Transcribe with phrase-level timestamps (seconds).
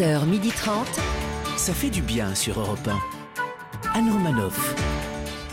[0.00, 0.86] 11h30.
[1.58, 3.98] Ça fait du bien sur Europe 1.
[3.98, 4.74] Anne Romanoff.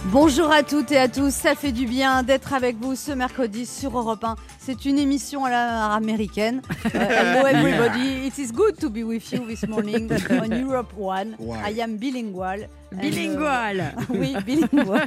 [0.06, 3.66] Bonjour à toutes et à tous, ça fait du bien d'être avec vous ce mercredi
[3.66, 4.36] sur Europe 1.
[4.58, 6.62] C'est une émission à la américaine.
[6.86, 11.36] Uh, hello everybody, it is good to be with you this morning on Europe 1.
[11.66, 12.70] I am bilingual.
[12.96, 13.80] And, Bilingual.
[13.82, 15.06] euh, oui, bilingual.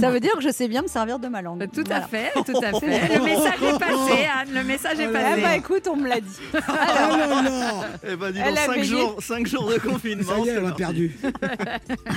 [0.00, 1.68] Ça veut dire que je sais bien me servir de ma langue.
[1.72, 2.04] Tout Voilà.
[2.04, 3.16] à fait, tout à fait.
[3.16, 5.40] Le message est passé, Anne, le message est Eh passé.
[5.42, 6.38] bah écoute, on me l'a dit.
[8.04, 8.84] Eh ben, dis Elle donc, a 5 veillé.
[8.84, 10.24] jours, cinq jours de confinement.
[10.32, 11.16] Ça y est, elle a perdu.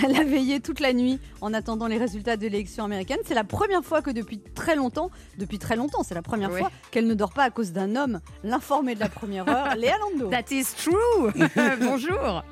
[0.03, 3.19] Elle a veillé toute la nuit en attendant les résultats de l'élection américaine.
[3.25, 6.59] C'est la première fois que depuis très longtemps, depuis très longtemps, c'est la première Oui.
[6.59, 9.95] fois qu'elle ne dort pas à cause d'un homme, l'informé de la première heure, Léa
[9.99, 10.29] Lando.
[10.29, 11.31] That is true.
[11.79, 12.43] Bonjour.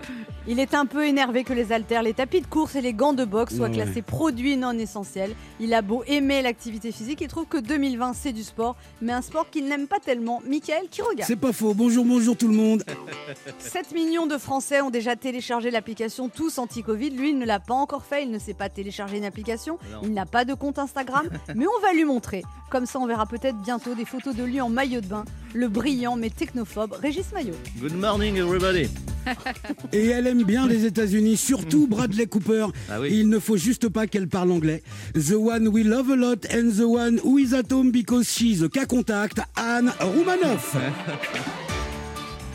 [0.46, 3.14] Il est un peu énervé que les haltères, les tapis de course et les gants
[3.14, 3.74] de boxe soient Ouais.
[3.76, 5.34] classés produits non essentiels.
[5.62, 9.22] Il a beau aimer l'activité physique, il trouve que 2020 c'est du sport, mais un
[9.22, 10.42] sport qu'il n'aime pas tellement.
[10.46, 11.28] Michael qui regarde.
[11.28, 11.74] C'est pas faux.
[11.74, 12.84] Bonjour, bonjour tout le monde.
[13.60, 17.12] 7 millions de Français ont déjà téléchargé l'application Tous Anti-Covid.
[17.12, 18.24] Lui, il ne l'a pas encore fait.
[18.24, 19.80] Il ne sait pas télécharger une application.
[19.94, 20.02] Non.
[20.04, 21.30] Il n'a pas de compte Instagram.
[21.56, 22.44] mais on va lui montrer.
[22.70, 25.24] Comme ça, on verra peut-être bientôt des photos de lui en maillot de bain.
[25.54, 27.54] Le brillant mais technophobe Régis Maillot.
[27.80, 28.90] Good morning, everybody.
[29.94, 32.66] Et elle aime bien les États-Unis, surtout Bradley Cooper.
[32.90, 33.10] Ah oui.
[33.12, 34.82] Il ne faut juste pas qu'elle parle anglais.
[35.14, 38.64] The one we love a lot and the one who is at home because she's
[38.64, 40.76] a cas contact, Anne Roumanoff.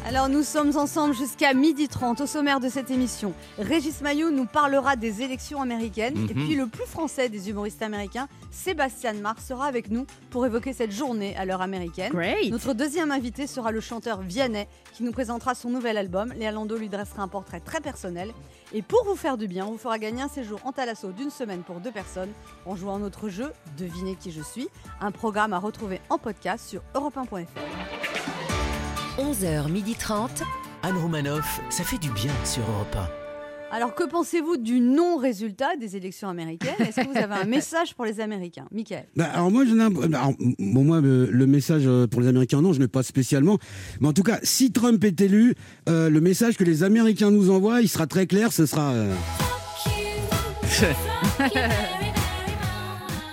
[0.09, 3.34] Alors nous sommes ensemble jusqu'à 12h30 au sommaire de cette émission.
[3.59, 6.47] Régis Maillot nous parlera des élections américaines et Mhm.
[6.47, 10.92] puis le plus français des humoristes américains, Sébastien Marc, sera avec nous pour évoquer cette
[10.92, 12.11] journée à l'heure américaine.
[12.11, 12.51] Great.
[12.51, 16.33] Notre deuxième invité sera le chanteur Vianney qui nous présentera son nouvel album.
[16.33, 18.33] Léa Lando lui dressera un portrait très personnel.
[18.73, 21.31] Et pour vous faire du bien, on vous fera gagner un séjour en Thalasso d'une
[21.31, 22.31] semaine pour deux personnes
[22.64, 24.69] en jouant à notre jeu Devinez qui je suis,
[25.03, 27.97] un programme à retrouver en podcast sur europe1.fr.
[29.19, 30.42] 11h30.
[30.83, 32.97] Anne Romanoff, ça fait du bien sur Europe
[33.72, 36.74] Alors que pensez-vous du non-résultat des élections américaines?
[36.79, 38.67] Est-ce que vous avez un message pour les Américains?
[38.70, 42.06] Michael Bah, alors moi, je n'ai un- bah, alors, bon, moi, le, le message euh,
[42.06, 43.58] pour les Américains, non, je n'ai pas spécialement.
[44.01, 45.55] Mais en tout cas, si Trump est élu,
[45.89, 48.52] euh, le message que les Américains nous envoient, il sera très clair.
[48.52, 48.92] Ce sera.
[48.92, 49.12] euh,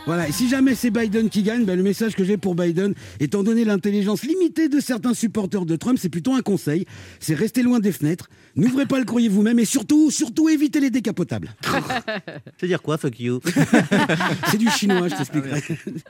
[0.05, 2.93] Voilà, et si jamais c'est Biden qui gagne, ben, le message que j'ai pour Biden,
[3.19, 6.85] étant donné l'intelligence limitée de certains supporters de Trump, c'est plutôt un conseil,
[7.19, 10.89] c'est rester loin des fenêtres, n'ouvrez pas le courrier vous-même et surtout, surtout évitez les
[10.89, 11.53] décapotables.
[12.59, 13.39] C'est dire quoi, fuck you
[14.49, 15.61] C'est du chinois, je t'expliquerai.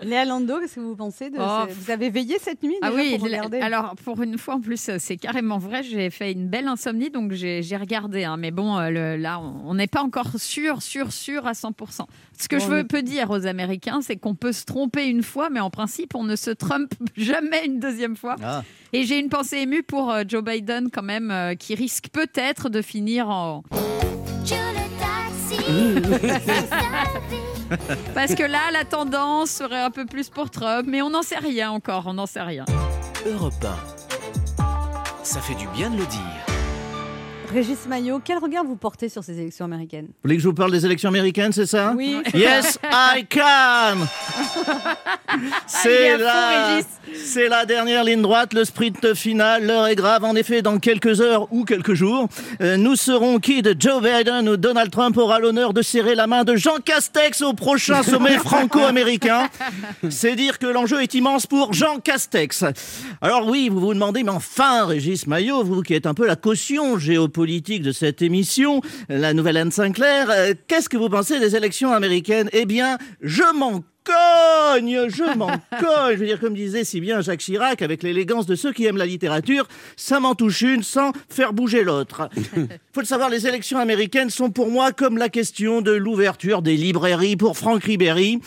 [0.03, 3.01] Léa Lando, qu'est-ce que vous pensez de Oh, Vous avez veillé cette nuit Ah déjà
[3.01, 5.83] oui, pour regarder alors pour une fois en plus, c'est carrément vrai.
[5.83, 8.23] J'ai fait une belle insomnie, donc j'ai regardé.
[8.23, 8.37] hein.
[8.37, 12.05] mais bon, euh, le- là, on n'est pas encore sûr, sûr, sûr à 100%.
[12.37, 15.07] Ce que Bon, je veux, est- peux dire aux Américains, c'est qu'on peut se tromper
[15.07, 18.35] une fois, mais en principe, on ne se trompe jamais une deuxième fois.
[18.43, 18.63] Ah,
[18.93, 22.34] Et j'ai une pensée émue pour euh, Joe Biden quand même, euh, qui risque peut-être
[22.69, 23.63] de finir en...
[28.13, 31.37] Parce que là, la tendance serait un peu plus pour Trump, mais on n'en sait
[31.37, 32.65] rien encore, on n'en sait rien.
[33.25, 34.63] Europe 1.
[35.23, 36.54] Ça fait du bien de le dire.
[37.55, 40.07] Régis Maillot, quel regard vous portez sur ces élections américaines?
[40.07, 41.93] Vous voulez que je vous parle des élections américaines, c'est ça?
[41.95, 42.17] Oui.
[42.33, 43.95] Yes, I can
[45.65, 46.85] C'est la, Régis.
[47.13, 49.65] c'est la dernière ligne droite, le sprint final.
[49.65, 50.25] L'heure est grave.
[50.25, 52.27] En effet, dans quelques heures ou quelques jours,
[52.61, 53.81] euh, nous serons quittes.
[53.81, 57.53] Joe Biden ou Donald Trump aura l'honneur de serrer la main de Jean Castex au
[57.53, 59.47] prochain sommet franco-américain.
[60.09, 62.65] C'est dire que l'enjeu est immense pour Jean Castex.
[63.21, 66.35] Alors oui, vous vous demandez, mais enfin, Régis Maillot, vous qui êtes un peu la
[66.35, 71.55] caution géopolitique de cette émission, la nouvelle Anne Sinclair, euh, qu'est-ce que vous pensez des
[71.55, 72.49] élections américaines?
[72.53, 75.47] Eh bien, je m'en cogne, je m'en
[75.79, 76.13] cogne.
[76.13, 78.97] Je veux dire, comme disait si bien Jacques Chirac, avec l'élégance de ceux qui aiment
[78.97, 79.67] la littérature,
[79.97, 82.29] ça m'en touche une sans faire bouger l'autre.
[82.93, 86.77] Faut le savoir, les élections américaines sont pour moi comme la question de l'ouverture des
[86.77, 88.39] librairies pour Franck Ribéry.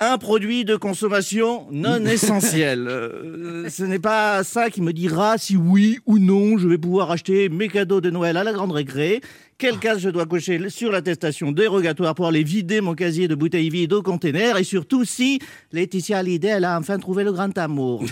[0.00, 2.86] Un produit de consommation non essentiel.
[2.88, 7.10] Euh, ce n'est pas ça qui me dira si oui ou non je vais pouvoir
[7.10, 9.20] acheter mes cadeaux de Noël à la grande récré.
[9.62, 13.70] Quelle case je dois cocher sur l'attestation dérogatoire pour aller vider mon casier de bouteilles
[13.70, 15.38] vides au container et surtout si
[15.70, 18.02] Laetitia Hallyday elle a enfin trouvé le grand amour.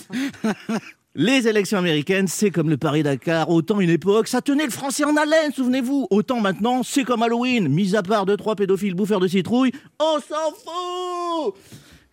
[1.14, 3.50] Les élections américaines, c'est comme le Paris-Dakar.
[3.50, 6.06] Autant une époque, ça tenait le français en haleine, souvenez-vous.
[6.08, 7.68] Autant maintenant, c'est comme Halloween.
[7.68, 9.70] Mis à part deux, trois pédophiles bouffeurs de citrouille,
[10.00, 11.54] on s'en fout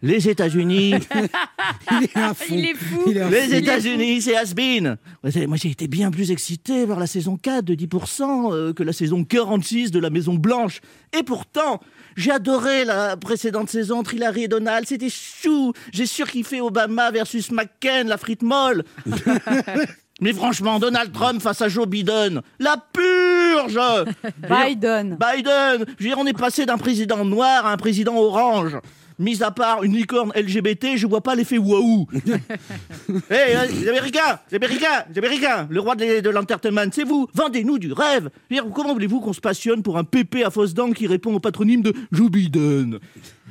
[0.04, 0.96] Les États-Unis,
[1.92, 2.10] Il est.
[2.50, 3.02] Il est fou.
[3.08, 3.56] Il est à les.
[3.56, 4.36] États-Unis, c'est
[5.32, 8.82] c'est- Moi, j'ai été bien plus excité par la saison 4 de 10% euh, que
[8.84, 10.82] la saison 46 de la Maison Blanche.
[11.18, 11.80] Et pourtant,
[12.16, 14.88] j'ai adoré la précédente saison entre Hillary et Donald.
[14.88, 15.74] C'était chou.
[15.94, 18.84] J'ai surkiffé Obama versus McCain, la frite molle.
[20.22, 23.80] Mais franchement, Donald Trump face à Joe Biden, la purge
[24.48, 25.18] Biden.
[25.20, 28.78] Biden Je veux dire, on est passé d'un président noir à un président orange.
[29.20, 32.08] Mis à part une licorne LGBT, je vois pas l'effet waouh.
[32.16, 32.30] Hé,
[33.32, 37.28] euh, les Américains, les Américains, les Américains, le roi de, l'entertainment, c'est vous.
[37.34, 38.30] Vendez-nous du rêve.
[38.74, 41.82] Comment voulez-vous qu'on se passionne pour un pépé à fausse dents qui répond au patronyme
[41.82, 43.00] de Joe Biden?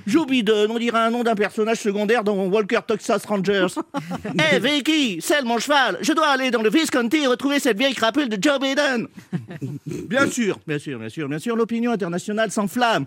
[0.07, 3.67] Joe Biden, on dirait un nom d'un personnage secondaire dans Walker Texas Rangers.
[4.39, 5.99] Hé, Vicky, c'est mon cheval.
[6.01, 9.09] Je dois aller dans le Visconti et retrouver cette vieille crapule de Joe Biden.
[10.09, 13.07] Bien sûr, bien sûr, bien sûr, bien sûr, l'opinion internationale s'enflamme.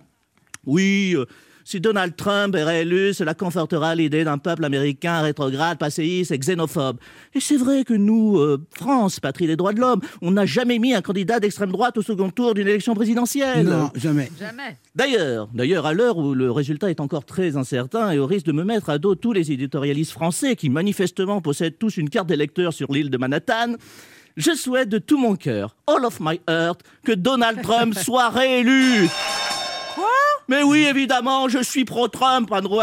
[0.66, 1.26] Oui, euh,
[1.66, 6.98] si Donald Trump est réélu, cela confortera l'idée d'un peuple américain rétrograde, passéiste et xénophobe.
[7.34, 10.80] Et c'est vrai que nous, euh, France, patrie des droits de l'homme, on n'a jamais
[10.80, 13.66] mis un candidat d'extrême droite au second tour d'une élection présidentielle.
[13.66, 14.32] Non, jamais.
[14.40, 14.78] Jamais.
[14.96, 18.52] D'ailleurs, d'ailleurs, à l'heure où le résultat est encore très incertain et au risque de
[18.52, 22.74] me mettre à dos tous les éditorialistes français qui manifestement possèdent tous une carte d'électeur
[22.74, 23.76] sur l'île de Manhattan,
[24.36, 29.08] je souhaite de tout mon cœur, all of my heart, que Donald Trump soit réélu.
[30.48, 32.80] Mais oui, évidemment, je suis pro-Trump, Andrew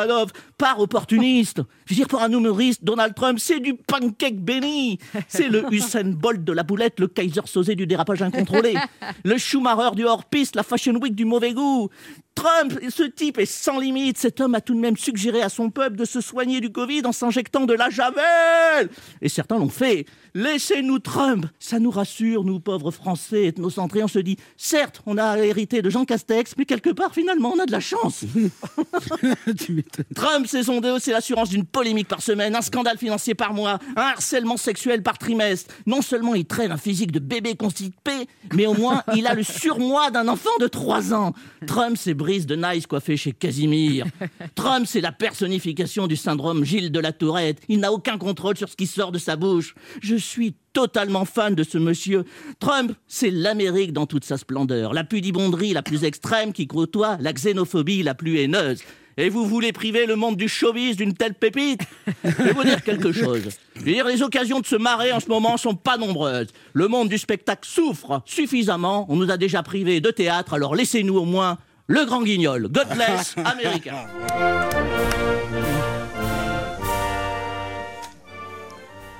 [0.79, 1.62] Opportuniste.
[1.87, 4.99] Je veux dire, pour un humoriste, Donald Trump, c'est du pancake béni.
[5.29, 8.75] C'est le Usain Bolt de la boulette, le Kaiser Sosé du dérapage incontrôlé,
[9.25, 11.89] le Schumacher du hors-piste, la Fashion Week du mauvais goût.
[12.35, 14.17] Trump, ce type est sans limite.
[14.17, 17.03] Cet homme a tout de même suggéré à son peuple de se soigner du Covid
[17.05, 18.89] en s'injectant de la javel.
[19.21, 20.07] Et certains l'ont fait.
[20.35, 21.47] Laissez-nous Trump.
[21.59, 24.03] Ça nous rassure, nous pauvres Français ethnocentrés.
[24.03, 27.59] On se dit, certes, on a hérité de Jean Castex, mais quelque part, finalement, on
[27.59, 28.25] a de la chance.
[30.15, 33.79] Trump, c'est son déo, c'est l'assurance d'une polémique par semaine, un scandale financier par mois,
[33.97, 35.73] un harcèlement sexuel par trimestre.
[35.87, 39.43] Non seulement il traîne un physique de bébé constipé, mais au moins il a le
[39.43, 41.32] surmoi d'un enfant de 3 ans.
[41.67, 44.06] Trump, c'est Brice de Nice coiffé chez Casimir.
[44.55, 47.61] Trump, c'est la personnification du syndrome Gilles de la Tourette.
[47.69, 49.75] Il n'a aucun contrôle sur ce qui sort de sa bouche.
[50.02, 52.25] Je suis totalement fan de ce monsieur.
[52.58, 57.32] Trump, c'est l'Amérique dans toute sa splendeur, la pudibonderie la plus extrême qui côtoie la
[57.32, 58.82] xénophobie la plus haineuse.
[59.21, 61.83] Et vous voulez priver le monde du showbiz d'une telle pépite?
[62.25, 63.51] Je vais vous dire quelque chose.
[63.77, 66.49] Je veux dire, les occasions de se marrer en ce moment sont pas nombreuses.
[66.73, 69.05] Le monde du spectacle souffre suffisamment.
[69.11, 72.69] On nous a déjà privés de théâtre, alors laissez-nous au moins le grand guignol.
[72.69, 73.35] God bless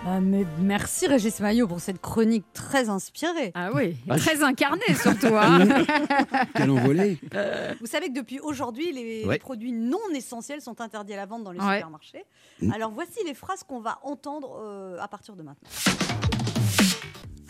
[0.07, 3.53] Ah, mais merci Régis Maillot pour cette chronique très inspirée.
[3.55, 5.35] Ah oui, Ah, très incarné surtout.
[5.37, 5.59] hein.
[6.57, 7.19] Quel envolé.
[7.81, 9.39] Vous savez que depuis aujourd'hui, les Ouais.
[9.39, 11.77] produits non essentiels sont interdits à la vente dans les Ouais.
[11.77, 12.25] supermarchés.
[12.73, 15.69] Alors voici les phrases qu'on va entendre euh, à partir de maintenant.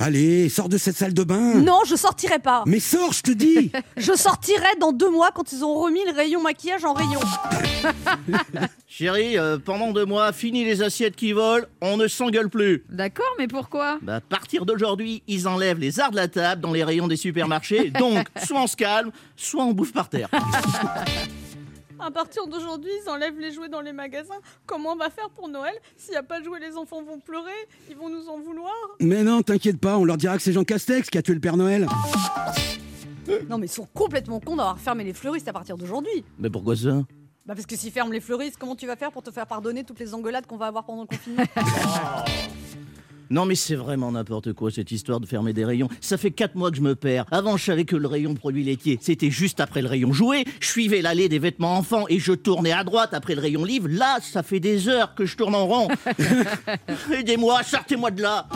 [0.03, 1.57] Allez, sors de cette salle de bain.
[1.57, 2.65] Non, je sortirai pas.
[2.67, 3.71] Mais sors, je te dis.
[3.99, 7.21] Je sortirai dans deux mois quand ils ont remis le rayon maquillage en rayon.
[8.89, 12.83] Chérie, euh, pendant deux mois, fini les assiettes qui volent, on ne s'engueule plus.
[12.89, 13.99] D'accord, mais pourquoi?
[14.01, 17.17] Bah, à partir d'aujourd'hui, ils enlèvent les arts de la table dans les rayons des
[17.17, 17.91] supermarchés.
[17.99, 20.31] Donc, soit on se calme, soit on bouffe par terre.
[22.03, 24.39] À partir d'aujourd'hui, ils enlèvent les jouets dans les magasins.
[24.67, 27.21] Comment on va faire pour Noël S'il n'y a pas de jouets, les enfants vont
[27.21, 27.51] pleurer.
[27.91, 28.73] Ils vont nous en vouloir.
[29.01, 31.41] Mais non, t'inquiète pas, on leur dira que c'est Jean Castex qui a tué le
[31.41, 31.87] Père Noël.
[33.49, 36.25] Non, mais ils sont complètement cons d'avoir fermé les fleuristes à partir d'aujourd'hui.
[36.39, 37.03] Mais pourquoi ça
[37.47, 39.85] Bah parce que s'ils ferment les fleuristes, comment tu vas faire pour te faire pardonner
[39.85, 41.45] toutes les engueulades qu'on va avoir pendant le confinement?
[43.31, 45.89] Non mais c'est vraiment n'importe quoi cette histoire de fermer des rayons.
[46.01, 47.27] Ça fait quatre mois que je me perds.
[47.31, 50.45] Avant je savais que le rayon de produits laitiers c'était juste après le rayon jouet.
[50.61, 53.87] Je suivais l'allée des vêtements enfants et je tournais à droite après le rayon livre.
[53.89, 55.89] Là ça fait des heures que je tourne en rond.
[57.13, 58.47] Aidez-moi, sortez-moi de là.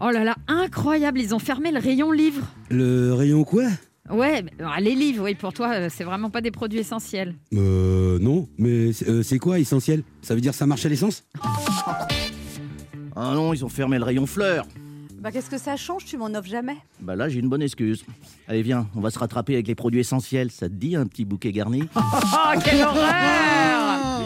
[0.00, 2.42] Oh là là, incroyable, ils ont fermé le rayon livre.
[2.70, 3.64] Le rayon quoi?
[4.10, 7.34] Ouais, mais- ah, les livres, oui, pour toi, euh, c'est vraiment pas des produits essentiels.
[7.54, 8.48] Euh, non.
[8.58, 10.02] Mais c'est euh, c'est quoi essentiel?
[10.22, 11.24] Ça veut dire ça marche à l'essence?
[13.20, 14.64] Ah non, ils ont fermé le rayon fleurs.
[15.20, 16.76] Bah qu'est-ce que ça change Tu m'en offres jamais?
[17.00, 18.04] Bah là j'ai une bonne excuse.
[18.46, 20.52] Allez viens, on va se rattraper avec les produits essentiels.
[20.52, 21.82] Ça te dit un petit bouquet garni?
[21.96, 24.20] Oh, quelle horreur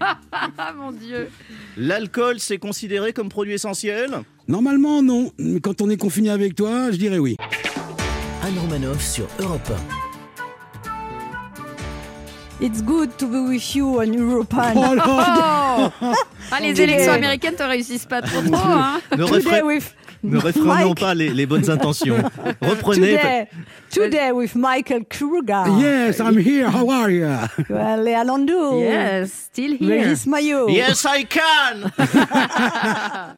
[0.00, 1.28] Ah mon dieu
[1.76, 4.10] L'alcool c'est considéré comme produit essentiel?
[4.46, 5.32] Normalement, non.
[5.38, 7.36] Mais quand on est confiné avec toi, je dirais oui.
[8.44, 9.72] Anne Romanoff sur Europe
[12.64, 14.78] It's good to be with you on European.
[14.78, 15.92] Oh Oh
[16.52, 16.84] Ah, les Today.
[16.92, 19.92] élections américaines te réussissent pas trop trop, hein Today with
[20.22, 21.00] ne réfrénons Mike.
[21.00, 22.16] pas les, les bonnes intentions.
[22.62, 23.16] Reprenez.
[23.16, 23.48] Today,
[23.90, 25.64] today with Michael Kruger.
[25.80, 26.68] Yes, I'm here.
[26.68, 27.26] How are you?
[27.68, 28.78] Well, Léa Landau.
[28.80, 30.02] Yes, still here.
[30.04, 30.68] Régis Maillot.
[30.68, 31.90] Yes, I can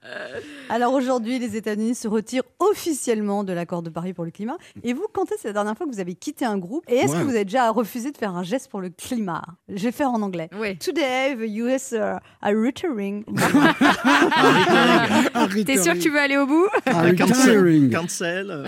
[0.71, 4.57] Alors aujourd'hui, les États-Unis se retirent officiellement de l'accord de Paris pour le climat.
[4.83, 7.13] Et vous, quand est-ce la dernière fois que vous avez quitté un groupe Et est-ce
[7.15, 7.21] Ouais.
[7.21, 9.43] que vous avez déjà refusé de faire un geste pour le climat?
[9.69, 10.49] Je vais faire en anglais.
[10.59, 10.77] Oui.
[10.79, 13.25] Today, the US are retiring.
[15.65, 16.67] T'es sûr que tu veux aller au bout?
[16.85, 17.59] Cancel.
[17.59, 17.91] retiring.
[17.91, 18.65] Cancel.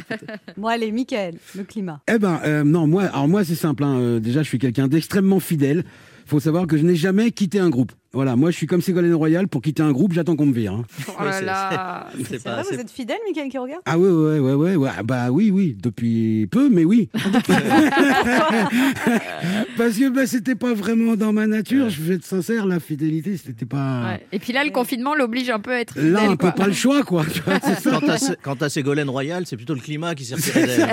[0.56, 2.00] Bon, allez, Michael, le climat.
[2.12, 3.84] Eh ben, euh, non, moi, alors moi, c'est simple.
[3.84, 5.84] hein, euh, déjà, je suis quelqu'un d'extrêmement fidèle.
[6.26, 7.92] Faut savoir que je n'ai jamais quitté un groupe.
[8.12, 9.47] Voilà, moi, je suis comme Ségolène Royal.
[9.47, 10.73] Pour quitter un groupe, j'attends qu'on me vire.
[10.73, 10.83] hein.
[11.21, 12.06] Oh là c'est- là.
[12.16, 13.83] Vrai, vous êtes fidèle, Michael, qui regarde?
[13.85, 14.90] Ah ouais, ouais, ouais, ouais, ouais.
[14.99, 17.09] Ah Bah oui, oui, depuis peu, mais oui.
[19.76, 21.90] Parce que bah, c'était pas vraiment dans ma nature.
[21.90, 24.02] Je vais être sincère, la fidélité, c'était pas.
[24.14, 24.26] Ouais.
[24.33, 26.66] Et puis là, le confinement l'oblige un peu à être Là, fidèle, on peut pas
[26.66, 27.25] le choix, quoi.
[28.42, 30.88] Quant à Ségolène Royal, c'est plutôt le climat qui s'est retiré d'elle.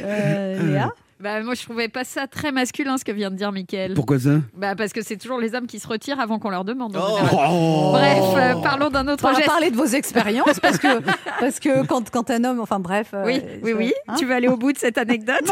[0.00, 0.92] Euh, Léa?
[1.22, 3.94] Bah, moi, je trouvais pas ça très masculin ce que vient de dire Mickaël.
[3.94, 4.40] Pourquoi ça?
[4.56, 6.96] Bah, parce que c'est toujours les hommes qui se retirent avant qu'on leur demande.
[6.96, 7.18] en Oh.
[7.48, 9.46] Oh Bref, euh, parlons d'un autre On va geste.
[9.46, 11.00] parler de vos expériences parce que,
[11.40, 13.10] parce que quand, quand un homme, enfin bref.
[13.14, 13.92] euh, Oui, oui, oui.
[14.08, 15.44] hein tu veux aller au bout de cette anecdote?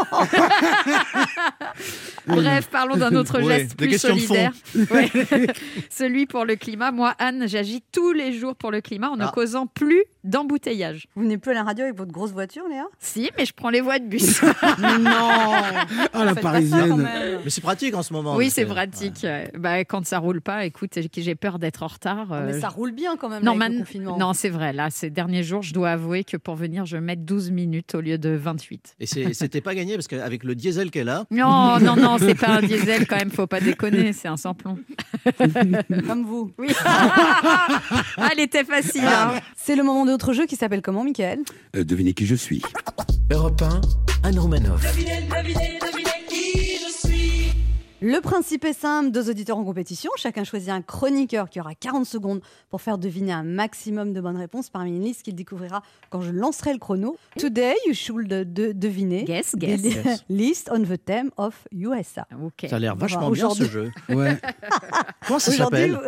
[2.27, 4.53] Bref, parlons d'un autre geste plus solidaire.
[4.91, 5.09] Ouais.
[5.91, 6.91] Celui pour le climat.
[6.93, 9.33] Moi, Anne, j'agis tous les jours pour le climat en ne Ah.
[9.35, 11.07] causant plus d'embouteillage.
[11.15, 12.85] Vous venez plus à la radio avec votre grosse voiture, Léa?
[12.99, 14.41] Si, mais je prends les voies de bus.
[15.01, 15.11] Non
[16.13, 17.09] Ah, la parisienne.
[17.45, 18.37] Mais c'est pratique en ce moment.
[18.37, 19.21] oui, c'est que- pratique.
[19.23, 19.51] ouais.
[19.59, 22.29] Bah, quand ça roule pas, écoute, j'ai peur d'être en retard.
[22.31, 24.19] Ah, Mais euh, ça roule bien quand même Non, le confinement.
[24.19, 24.73] non c'est vrai.
[24.73, 28.01] Là, ces derniers jours, je dois avouer que pour venir, je mets 12 minutes au
[28.01, 28.97] lieu de 28.
[29.01, 32.49] Et c'était pas gagné parce qu'avec le diesel qu'elle a, Non, non, non, c'est pas
[32.59, 34.79] un diesel quand même, faut pas déconner, c'est un sans-plomb.
[36.07, 36.53] Comme vous.
[36.59, 36.69] Oui.
[36.85, 39.05] ah, elle était facile.
[39.07, 39.33] hein.
[39.57, 41.41] C'est le moment de notre jeu qui s'appelle comment, Michael?
[41.77, 42.63] Euh, Devinez qui je suis.
[43.31, 43.81] Europe 1,
[44.29, 44.83] Anne Romanoff.
[48.03, 52.07] Le principe est simple, deux auditeurs en compétition, chacun choisit un chroniqueur qui aura 40
[52.07, 52.41] secondes
[52.71, 56.31] pour faire deviner un maximum de bonnes réponses parmi une liste qu'il découvrira quand je
[56.31, 57.19] lancerai le chrono.
[57.39, 59.83] Today, you should de- de- deviner Guess, the guess.
[59.83, 60.25] li- Yes.
[60.31, 62.27] list on the theme of USA.
[62.71, 63.91] Ça a l'air vachement bien ce jeu.
[64.09, 64.39] Ouais.
[65.27, 65.99] Comment ça s'appelle?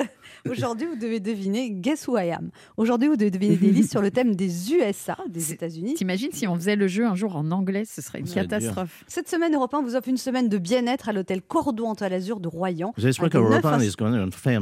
[0.49, 2.51] Aujourd'hui, vous devez deviner Guess Who I Am.
[2.77, 5.95] Aujourd'hui, vous devez deviner des listes sur le thème des USA, des États-Unis.
[5.95, 9.05] T'imagines si on faisait le jeu un jour en anglais, ce serait une Ça catastrophe.
[9.07, 12.41] Cette semaine, Europe 1 vous offre une semaine de bien-être à l'hôtel Cordon en l'Azur
[12.41, 12.93] de Royan.
[12.97, 14.61] J'espère Un que des neuf Europe 1 ins- is going to faire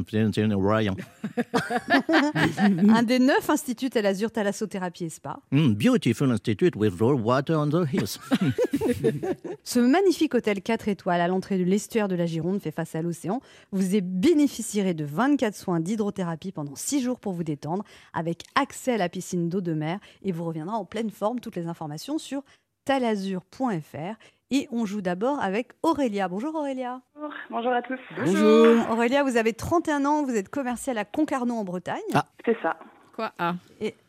[2.88, 5.38] un des neuf instituts à l'Azur thalassothérapie et spa.
[5.52, 8.18] Mm, beautiful institute with raw water on the hills.
[9.64, 13.02] Ce magnifique hôtel 4 étoiles à l'entrée de l'estuaire de la Gironde fait face à
[13.02, 13.40] l'océan.
[13.72, 18.94] Vous y bénéficierez de 24 soins d'hydrothérapie pendant 6 jours pour vous détendre, avec accès
[18.94, 21.38] à la piscine d'eau de mer et vous reviendra en pleine forme.
[21.38, 22.42] Toutes les informations sur
[22.84, 24.16] talazur.fr.
[24.52, 26.26] Et on joue d'abord avec Aurélia.
[26.26, 27.00] Bonjour Aurélia.
[27.14, 28.00] Bonjour, bonjour à tous.
[28.16, 28.90] Bonjour.
[28.90, 32.00] Aurélia, vous avez 31 ans, vous êtes commerciale à Concarneau en Bretagne.
[32.14, 32.26] Ah.
[32.44, 32.76] C'est ça.
[33.14, 33.32] Quoi?
[33.38, 33.54] Ah,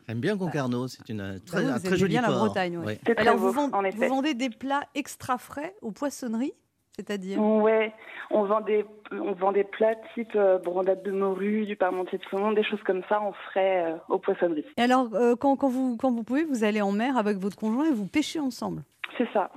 [0.07, 2.21] J'aime bien Concarneau, c'est une euh, très, Bah oui, un vous très aimez joli bien
[2.23, 2.37] la port.
[2.45, 2.85] Bretagne, ouais.
[2.85, 2.99] Ouais.
[3.05, 4.07] C'est très Alors beau, vous, vend- en vous effet.
[4.07, 6.53] vendez des plats extra frais aux poissonneries,
[6.95, 7.93] c'est-à-dire Ouais,
[8.29, 12.23] on vend des on vend des plats type euh, brandade de morue, du parmentier de
[12.29, 14.65] saumon, des choses comme ça, on ferait euh, aux poissonneries.
[14.77, 17.57] Et alors, euh, quand, quand vous, quand vous pouvez, vous allez en mer avec votre
[17.57, 18.83] conjoint et vous pêchez ensemble?
[19.17, 19.51] C'est ça.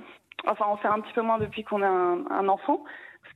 [0.47, 2.83] Enfin, on fait un petit peu moins depuis qu'on a un, un enfant,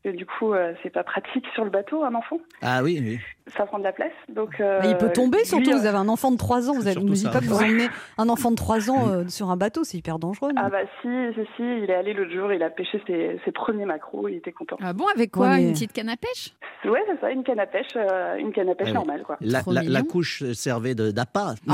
[0.04, 2.38] que du coup, euh, c'est pas pratique sur le bateau, un enfant.
[2.62, 3.20] Ah oui, oui.
[3.58, 4.12] Ça prend de la place.
[4.34, 6.70] Donc, euh, Bah, il peut tomber lui, surtout, euh, vous avez un enfant de 3
[6.70, 7.88] ans, vous ne me dites surtout pas que vous emmenez
[8.20, 10.52] un enfant de 3 ans euh, sur un bateau, c'est hyper dangereux.
[10.56, 13.40] non Ah bah si, si, si, il est allé l'autre jour, il a pêché ses,
[13.44, 14.78] ses premiers macros, il était content.
[14.82, 16.54] ah bon, avec quoi Ouais, Une petite canne à pêche?
[16.86, 19.38] Ouais, c'est ça, une canne à pêche, euh, une canne à pêche Ouais, normale, quoi.
[19.42, 21.56] La, couche servait d'appât.
[21.68, 21.72] On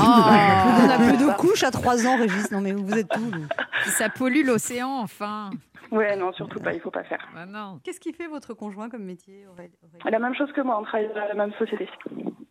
[0.86, 2.50] n'a plus de couches à 3 ans, Régis.
[2.50, 5.50] Non mais vous êtes Puis Ça pollue l'océan, enfin.
[5.92, 7.20] Ouais, non, surtout pas, il faut pas faire.
[7.36, 7.78] Ah non.
[7.84, 9.72] Qu'est-ce qui fait votre conjoint comme métier, Aurélie?
[10.10, 11.88] La même chose que moi, on travaille dans la même société.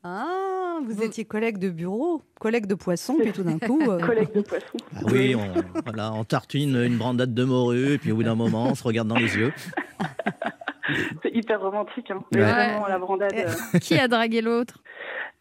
[0.04, 3.82] Ah, vous Vous- étiez collègue de bureau, collègue de poisson, puis tout d'un coup...
[3.90, 4.78] euh, Collègue de poisson.
[4.96, 5.52] Ah oui, on,
[5.84, 8.84] voilà, on tartine une brandade de morue, et puis au bout d'un moment, on se
[8.84, 9.52] regarde dans les yeux.
[11.24, 12.24] C'est hyper romantique, hein.
[12.34, 12.42] Ouais.
[12.42, 13.34] Vraiment, la brandade.
[13.36, 14.84] euh, Qui a dragué l'autre?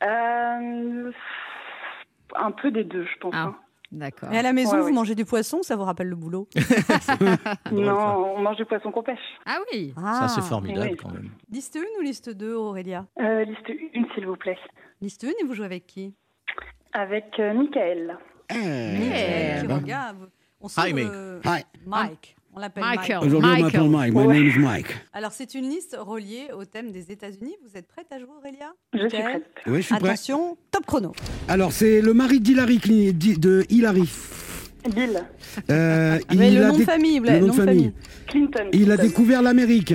[0.02, 1.11] Euh,
[2.37, 3.35] un peu des deux, je pense.
[3.37, 3.43] Ah.
[3.49, 3.57] hein.
[3.94, 4.32] D'accord.
[4.32, 4.92] Et à la maison, Ouais, vous ouais.
[4.92, 6.48] mangez du poisson, ça vous rappelle le boulot
[7.70, 9.18] drôle, non, on mange du poisson qu'on pêche.
[9.46, 10.96] Ah oui Ah, Ça, c'est formidable oui.
[10.96, 11.30] quand même.
[11.50, 14.58] Liste 1 ou liste 2, Aurélia Euh, liste 1, s'il vous plaît.
[15.00, 16.12] Liste 1 et vous jouez avec qui?
[16.92, 18.18] Avec euh, Michael.
[18.50, 20.30] Eh, Michael, qui regarde.
[20.60, 21.08] On sait, Hi, Mike.
[21.10, 21.62] euh, Hi.
[21.86, 22.36] Mike.
[22.56, 23.16] On l'appelle Michael.
[23.16, 23.26] Mike.
[23.26, 24.14] Aujourd'hui, on m'appelle Mike.
[24.14, 24.34] My Ouais.
[24.34, 24.87] name is Mike.
[25.12, 27.54] Alors, c'est une liste reliée au thème des États-Unis.
[27.64, 28.73] Vous êtes prête à jouer, Aurélia?
[28.92, 29.44] Je suis prête.
[29.66, 30.08] Oui, je suis prêt.
[30.11, 31.12] Attention, top chrono.
[31.49, 34.08] Alors, c'est le mari d'Hillary, de Hillary.
[34.94, 35.25] Bill
[35.70, 37.92] Euh, Mais il le a nom dé- famille, le nom de famille.
[38.26, 38.68] Clinton.
[38.73, 39.94] Il a découvert l'Amérique.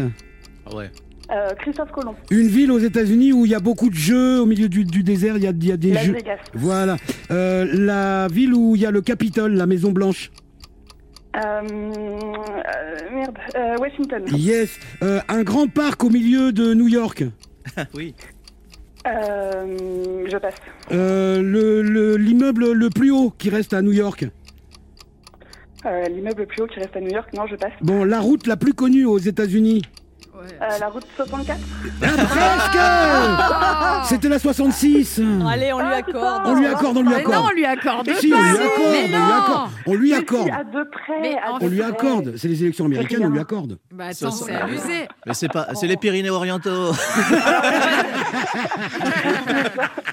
[0.65, 0.89] Ah ouais.
[1.31, 2.15] Euh, Christophe Colomb.
[2.31, 5.03] Une ville aux États-Unis où il y a beaucoup de jeux au milieu du, du
[5.03, 5.37] désert.
[5.37, 6.13] Il y a, il y a des Las jeux.
[6.13, 6.39] Vegas.
[6.55, 6.97] Voilà.
[7.29, 10.31] Euh, la ville où il y a le Capitole, la Maison Blanche.
[11.39, 13.37] Euh, euh, merde.
[13.55, 14.23] Euh, Washington.
[14.35, 14.77] Yes.
[15.03, 17.23] Euh, un grand parc au milieu de New York.
[17.77, 18.13] Ah oui.
[19.07, 20.55] Euh, je passe.
[20.91, 24.27] Euh, le- le- L'immeuble le, plus haut qui reste à New York.
[25.85, 27.71] Euh, L'immeuble le plus haut qui reste à New York, non, je passe.
[27.81, 29.83] Bon, la route la plus connue aux États-Unis.
[30.39, 31.59] Euh, la route 64
[31.99, 32.19] Presque
[34.09, 35.19] C'était la 66.
[35.49, 36.41] Allez, on lui accorde.
[36.45, 37.45] On lui accorde, on lui Mais non, accorde.
[37.45, 38.43] on lui accorde Si, on pas.
[38.43, 39.33] lui accorde, Mais on lui non.
[39.33, 39.69] accorde.
[39.87, 40.45] On lui accorde.
[40.45, 41.19] si, à deux près.
[41.21, 41.87] Mais à en deux On lui près.
[41.89, 42.33] accorde.
[42.37, 43.77] C'est les élections américaines, on lui accorde.
[43.91, 45.07] Bah attends, Ça, c'est ça- abusé.
[45.25, 46.93] Mais c'est pas, c'est les Pyrénées-Orientaux.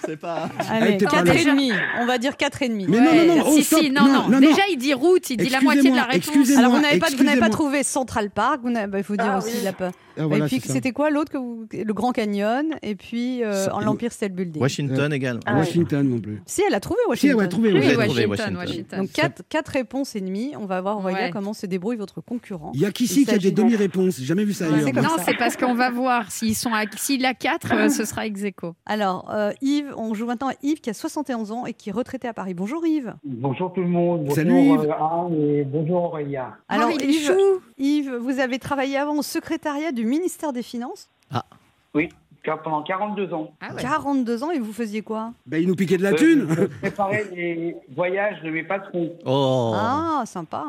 [0.06, 0.48] c'est pas.
[0.70, 1.34] Allez, Elle était pas 4 là.
[1.34, 1.72] et demi.
[1.98, 2.86] On On va dire 4 et demi.
[2.88, 4.12] Mais non, non, non, oh, si, si, non, non.
[4.12, 4.62] Non, non, Déjà, non.
[4.70, 6.16] il dit route, il dit la moitié de la réponse.
[6.28, 6.60] excusez-moi.
[6.64, 9.16] Alors, vous n'avez pas, vous n'avez pas trouvé Central Park, vous n'avez- bah, il faut
[9.16, 9.64] dire Ah, aussi oui.
[9.64, 9.92] la peur.
[10.18, 11.66] Ah, et puis, c'était quoi l'autre que vous...
[11.72, 14.62] Le Grand Canyon et puis euh, en l'Empire State Building.
[14.62, 15.40] Washington également.
[15.44, 16.40] Ah, Washington non plus.
[16.46, 17.38] Si, elle a trouvé Si, Washington.
[17.40, 17.72] elle a trouvé.
[17.72, 17.96] Oui, ouais.
[17.96, 18.56] Washington, Washington.
[18.56, 18.98] Washington.
[19.00, 20.52] Donc 4, quatre réponses et demie.
[20.58, 21.30] On va voir Aurélia Ouais.
[21.30, 22.72] comment se débrouille votre concurrent.
[22.74, 24.16] Il y a qu'ici Il qui a des demi-réponses?
[24.18, 25.02] J'ai jamais vu ça Ouais, ailleurs.
[25.02, 28.42] Non, c'est parce qu'on va voir s'ils sont à s'il a 4, ce sera ex
[28.44, 28.74] aequo.
[28.86, 31.92] Alors, euh, Yves, on joue maintenant à Yves qui a 71 ans et qui est
[31.92, 32.54] retraité à Paris.
[32.54, 33.14] Bonjour Yves.
[33.24, 34.20] Bonjour tout le monde.
[34.20, 34.80] Bonjour, Salut, Yves.
[34.80, 36.54] euh, Anne et bonjour Aurélien.
[36.68, 37.36] Alors, il est Yves.
[37.78, 41.10] Yves, vous avez travaillé avant au secrétariat du ministère des Finances
[41.94, 42.08] Oui,
[42.42, 43.50] car pendant 42 ans.
[43.60, 43.82] Ah ouais.
[43.82, 45.32] 42 ans et vous faisiez quoi?
[45.46, 46.46] Ben, il nous piquait de la Euh, thune.
[46.48, 49.12] Je préparais les voyages de mes patrons.
[49.24, 49.72] Oh.
[49.74, 50.66] Ah, sympa.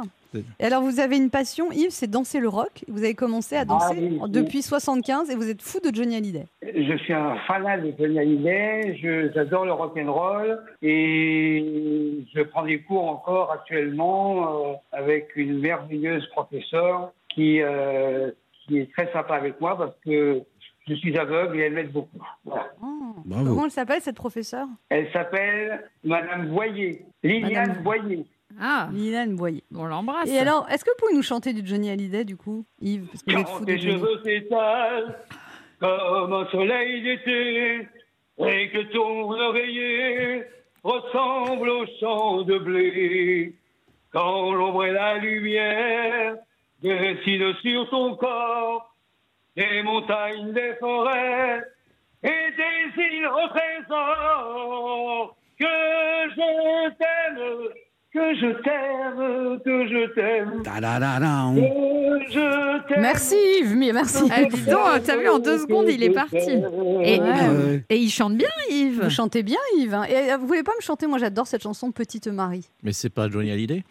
[0.60, 2.84] Et alors, vous avez une passion, Yves, c'est danser le rock.
[2.88, 4.29] Vous avez commencé à danser Ah oui, oui.
[4.31, 6.46] depuis 75 et vous êtes fou de Johnny Hallyday.
[6.62, 8.98] Je suis un fanat de Johnny Hallyday.
[9.01, 15.36] Je- J'adore le rock and roll et je prends des cours encore actuellement euh, avec
[15.36, 18.31] une merveilleuse professeure qui euh,
[18.67, 20.41] qui est très sympa avec moi parce que
[20.88, 22.17] je suis aveugle et elle m'aide beaucoup.
[22.46, 22.67] Voilà.
[22.81, 23.15] Oh.
[23.25, 23.50] Bravo.
[23.50, 24.67] Comment elle s'appelle, cette professeure?
[24.89, 28.25] Elle s'appelle Madame Boyer, Liliane Madame- Boyer.
[28.59, 29.63] Ah, Liliane Boyer.
[29.75, 30.29] on l'embrasse.
[30.29, 33.23] Et alors, est-ce que vous pouvez nous chanter du Johnny Hallyday, du coup, Yves Parce
[33.23, 35.15] que vous êtes fou Quand de tes cheveux s'étalent
[35.79, 37.87] comme un soleil d'été
[38.39, 40.43] et que ton oreiller
[40.83, 43.53] ressemble au champ de blé.
[44.11, 46.35] Quand l'ombre et la lumière
[46.81, 48.93] dessinent sur ton corps
[49.55, 51.63] des montagnes, des forêts
[52.24, 55.35] et des îles au trésor.
[55.59, 57.70] Que je t'aime,
[58.18, 61.51] que je t'aime, que je t'aime, Ta-da-da-da.
[61.56, 61.62] que
[62.32, 63.01] je t'aime.
[63.01, 64.24] Merci Yves, mais merci.
[64.32, 66.38] Ah, dis donc, t'as vu, en deux secondes, il est parti.
[66.38, 67.20] Et, Ouais.
[67.20, 67.84] Ouais.
[67.90, 69.03] et il chante bien, Yves.
[69.03, 69.94] Vous chantez bien, Yves.
[69.94, 70.03] hein.
[70.10, 72.68] Et euh, vous voulez pas me chanter Moi, j'adore cette chanson Petite Marie.
[72.84, 73.84] Mais c'est pas Johnny Hallyday?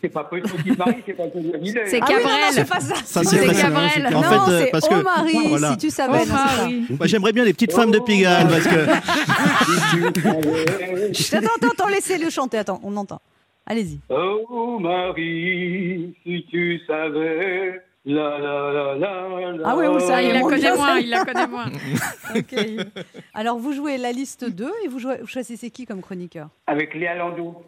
[0.00, 1.82] C'est pas Petite Marie, c'est pas Johnny Hallyday.
[1.86, 2.52] C'est Ah oui, non, non, Cabrel.
[2.52, 2.94] c'est pas ça.
[3.04, 3.46] Ça, C'est.
[3.46, 4.06] Cabrel.
[4.06, 5.70] En non, fait, euh, c'est parce que- Oh Marie, Voilà.
[5.72, 6.12] si tu savais.
[6.14, 6.62] Oh, non, c'est ça.
[6.62, 6.84] Marie.
[6.90, 8.74] Moi, j'aimerais bien les petites femmes de Pigalle parce que.
[11.36, 12.58] Attends, attends, attends, laissez-le chanter.
[12.58, 13.20] Attends, on entend.
[13.66, 14.00] Allez-y.
[14.10, 17.82] Oh Marie, si tu savais.
[18.06, 19.62] La la la la la.
[19.64, 21.66] Ah Ah, savez, il la connaît moins, ça- il la connaît moins.
[22.36, 22.90] Ok, Yves.
[23.32, 26.48] Alors, vous jouez la liste 2 et vous, jouez, vous choisissez qui comme chroniqueur?
[26.66, 27.62] Avec Léa Landau.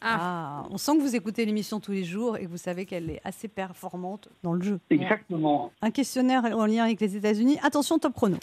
[0.00, 0.64] ah.
[0.70, 3.20] On sent que vous écoutez l'émission tous les jours et que vous savez qu'elle est
[3.22, 4.80] assez performante dans le jeu.
[4.88, 5.70] Exactement.
[5.82, 7.58] Un questionnaire en lien avec les États-Unis.
[7.62, 8.36] Attention, top chrono.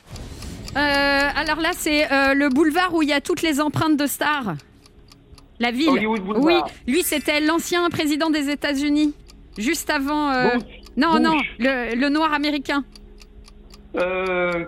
[0.75, 4.05] Euh, alors là, c'est euh, le boulevard où il y a toutes les empreintes de
[4.05, 4.53] stars.
[5.59, 5.89] La ville.
[5.89, 6.45] Hollywood Boulevard.
[6.45, 9.13] Oui, lui, c'était l'ancien président des États-Unis.
[9.57, 10.29] Juste avant.
[10.31, 10.63] euh, Bush.
[10.97, 11.21] Non, Bush.
[11.21, 12.83] non, le, le noir américain.
[13.95, 14.65] Euh,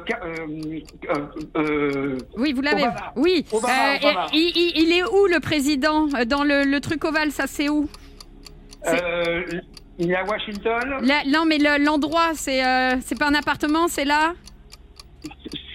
[1.56, 2.88] euh, Oui, vous l'avez.
[3.16, 3.46] Oui.
[3.52, 4.26] Obama, Obama.
[4.34, 7.88] et- il, est où le président Dans le, le truc ovale, ça c'est où?
[10.00, 11.02] Il est à Washington.
[11.28, 12.62] Non, mais le- l'endroit, c'est
[13.02, 14.34] c'est pas un appartement, c'est là?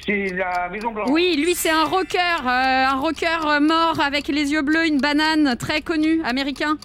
[0.06, 1.08] C'est la Maison Blanche.
[1.10, 2.18] Oui, lui, c'est un rocker.
[2.44, 6.78] euh, un rocker euh, mort avec les yeux bleus, une banane, très connu, américain.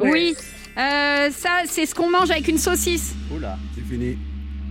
[0.00, 0.34] Oui.
[0.76, 3.14] Euh, ça, c'est ce qu'on mange avec une saucisse.
[3.34, 3.56] Oula.
[3.74, 4.18] C'est fini.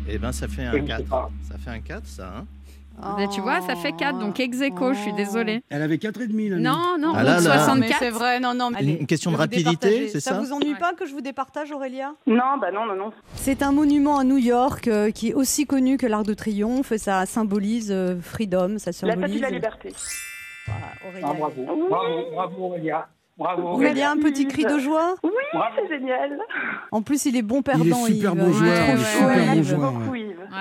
[0.09, 1.05] Eh ben, ça fait un ne sais 4.
[1.05, 1.29] pas.
[1.49, 2.33] Ça fait un 4, ça.
[2.39, 2.45] Hein
[3.17, 5.61] Mais tu vois, ça fait 4, donc ex aequo, je suis désolée.
[5.69, 6.57] Elle avait 4,5 là.
[6.57, 7.51] Non, non, Ah là route là.
[7.75, 7.99] Mais 64.
[7.99, 8.71] c'est vrai, non, non.
[8.79, 10.79] Une question de rapidité, c'est ça Ça vous ennuie Ouais.
[10.79, 12.13] pas que je vous départage, Aurélia?
[12.25, 13.11] Non, bah non, non, non.
[13.35, 16.91] C'est un monument à New York euh, qui est aussi connu que l'Arc de Triomphe.
[16.91, 19.19] et Ça symbolise euh, freedom, ça La symbolise.
[19.19, 19.93] statue de la liberté.
[20.65, 21.27] Voilà, Aurélia.
[21.29, 21.87] Ah, bravo.
[21.89, 23.07] Bravo, bravo Aurélia.
[23.37, 25.13] Bravo Aurélia, un petit cri de joie?
[25.23, 25.29] Oui,
[25.75, 26.39] c'est génial.
[26.91, 27.83] En plus, il est bon perdant.
[27.85, 28.39] Il est super Yves.
[28.43, 28.71] bon joueur.
[28.71, 29.55] Ouais, il est ouais, super ouais.
[29.55, 29.93] bon joueur.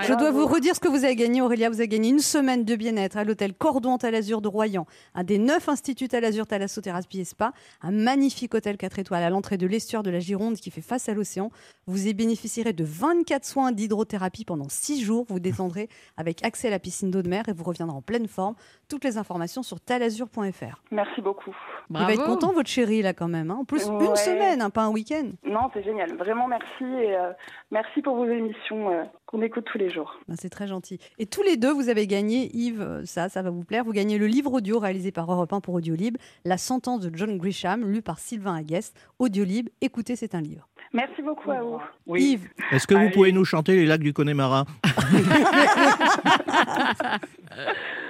[0.03, 0.41] Je dois Bravo.
[0.41, 1.69] vous redire ce que vous avez gagné, Aurélia.
[1.69, 5.39] Vous avez gagné une semaine de bien-être à l'hôtel Cordon Talazur de Royan, un des
[5.39, 10.03] neuf instituts Talazur Thalassothérapie et Spa, un magnifique hôtel 4 étoiles à l'entrée de l'estuaire
[10.03, 11.51] de la Gironde qui fait face à l'océan.
[11.87, 15.25] Vous y bénéficierez de 24 soins d'hydrothérapie pendant 6 jours.
[15.29, 18.27] Vous détendrez avec accès à la piscine d'eau de mer et vous reviendrez en pleine
[18.29, 18.55] forme.
[18.89, 20.83] Toutes les informations sur talazur.fr.
[20.91, 21.55] Merci beaucoup.
[21.91, 23.51] Il va être content, votre chéri, là, quand même.
[23.51, 23.59] hein.
[23.61, 25.31] En plus, une semaine, hein, pas un week-end.
[25.45, 26.17] Non, c'est génial.
[26.17, 27.33] Vraiment merci et euh,
[27.71, 28.91] merci pour vos émissions.
[28.91, 30.19] euh, qu'on écoute tous les jours.
[30.29, 30.99] Ben, c'est très gentil.
[31.19, 33.93] Et tous les deux, vous avez gagné, Yves, euh, ça, ça va vous plaire, vous
[33.93, 37.91] gagnez le livre audio réalisé par Europe 1 pour Audiolib, La sentence de John Grisham,
[37.91, 38.97] lu par Sylvain Aguest.
[39.19, 40.69] Audiolib, écoutez, c'est un livre.
[40.93, 41.81] Merci beaucoup à vous.
[42.07, 42.33] Oui.
[42.35, 43.11] Yves, Est-ce que vous Allez.
[43.11, 44.65] pouvez nous chanter les lacs du Connemara?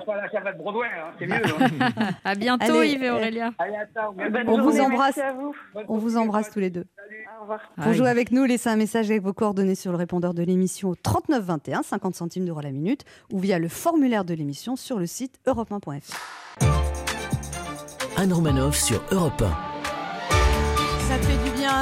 [0.00, 1.34] pas la Broadway, hein, c'est mieux.
[1.80, 2.10] hein.
[2.24, 3.50] À bientôt, Allez, Yves et euh, Aurélia.
[3.58, 4.12] Allez, attends.
[4.12, 5.16] Bonne On vous embrasse.
[5.16, 5.54] Merci à vous.
[5.88, 6.84] on vous embrasse tous les deux.
[7.38, 7.60] Au revoir.
[7.82, 10.90] Pour jouer avec nous, laissez un message avec vos coordonnées sur le répondeur de l'émission
[10.90, 14.98] au 39 21, 50 centimes d'euros la minute, ou via le formulaire de l'émission sur
[14.98, 16.16] le site europe1.fr.
[18.16, 19.71] Anne Romanoff sur Europe 1.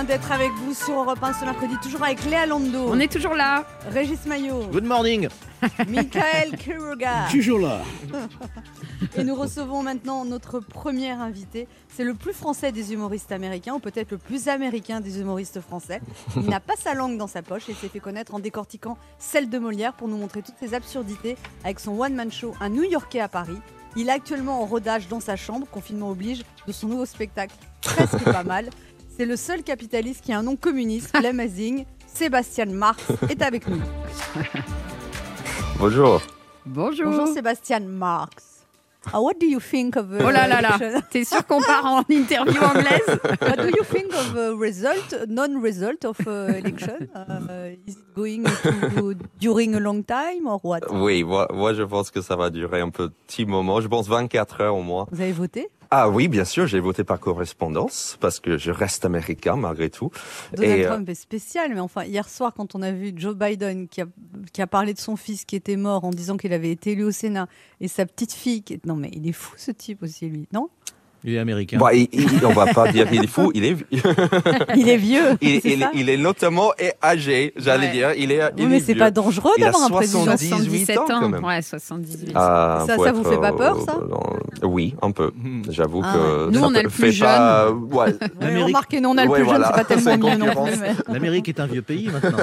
[0.00, 3.12] Bien d'être avec vous sur Europe 1 ce mercredi, toujours avec Léa Lando, On est
[3.12, 3.66] toujours là.
[3.90, 5.28] Régis Maillot, Good morning
[5.88, 7.26] Michael Kiruga.
[7.30, 7.82] Toujours là.
[9.18, 11.68] Et nous recevons maintenant notre premier invité.
[11.94, 16.00] C'est le plus français des humoristes américains, ou peut-être le plus américain des humoristes français.
[16.34, 19.50] Il n'a pas sa langue dans sa poche et s'est fait connaître en décortiquant celle
[19.50, 23.28] de Molière pour nous montrer toutes ses absurdités avec son one-man show Un New-Yorkais à
[23.28, 23.58] Paris.
[23.96, 28.24] Il est actuellement en rodage dans sa chambre, confinement oblige, de son nouveau spectacle presque
[28.24, 28.70] pas mal.
[29.16, 31.84] C'est le seul capitaliste qui a un nom communiste, l'amazing.
[32.06, 33.80] Sébastien Marx est avec nous.
[35.78, 36.20] Bonjour.
[36.66, 37.06] Bonjour.
[37.10, 38.46] Bonjour Sébastien Marx.
[39.12, 40.76] Ah, what do you think of the Oh là là là.
[40.78, 41.00] election?
[41.10, 43.18] T'es sûr qu'on part en interview anglaise?
[43.40, 47.08] What do you think of the result, non-result of uh, election?
[47.14, 50.80] Uh, is it going to during a long time or what?
[50.90, 53.80] Oui, moi, moi je pense que ça va durer un petit moment.
[53.80, 55.06] Je pense 24 heures au moins.
[55.10, 55.68] Vous avez voté?
[55.92, 60.12] Ah oui, bien sûr, j'ai voté par correspondance parce que je reste américain malgré tout.
[60.54, 63.34] Donald Et, euh, Trump est spécial, mais enfin, hier soir, quand on a vu Joe
[63.34, 64.06] Biden qui a,
[64.52, 67.02] qui a parlé de son fils qui était mort en disant qu'il avait été élu
[67.02, 67.48] au Sénat
[67.80, 68.86] et sa petite fille qui est...
[68.86, 70.70] Non, mais il est fou ce type aussi, lui, non?
[71.22, 71.76] Il est américain.
[71.78, 73.76] Bon, il, il- on va pas dire qu'il est fou, il est,
[74.76, 75.36] Il est vieux.
[75.42, 77.92] il, c'est il- ça il est notamment âgé, j'allais Ouais.
[77.92, 78.12] dire.
[78.16, 80.24] Il est, Oui, il mais est c'est pas dangereux d'avoir un président.
[80.24, 81.44] 70 77 ans, quand même.
[81.44, 82.32] Ouais, 78.
[82.34, 85.30] Ah, Ça- ça vous fait pas peur, ça euh, Oui, un peu.
[85.68, 86.50] J'avoue Ah que.
[86.50, 88.14] Nous, ça on a le plus fait pas- ouais.
[88.64, 91.12] Remarquez, nous, on a le plus jeune, c'est pas tellement mieux non plus.
[91.12, 92.38] L'Amérique est un vieux pays maintenant.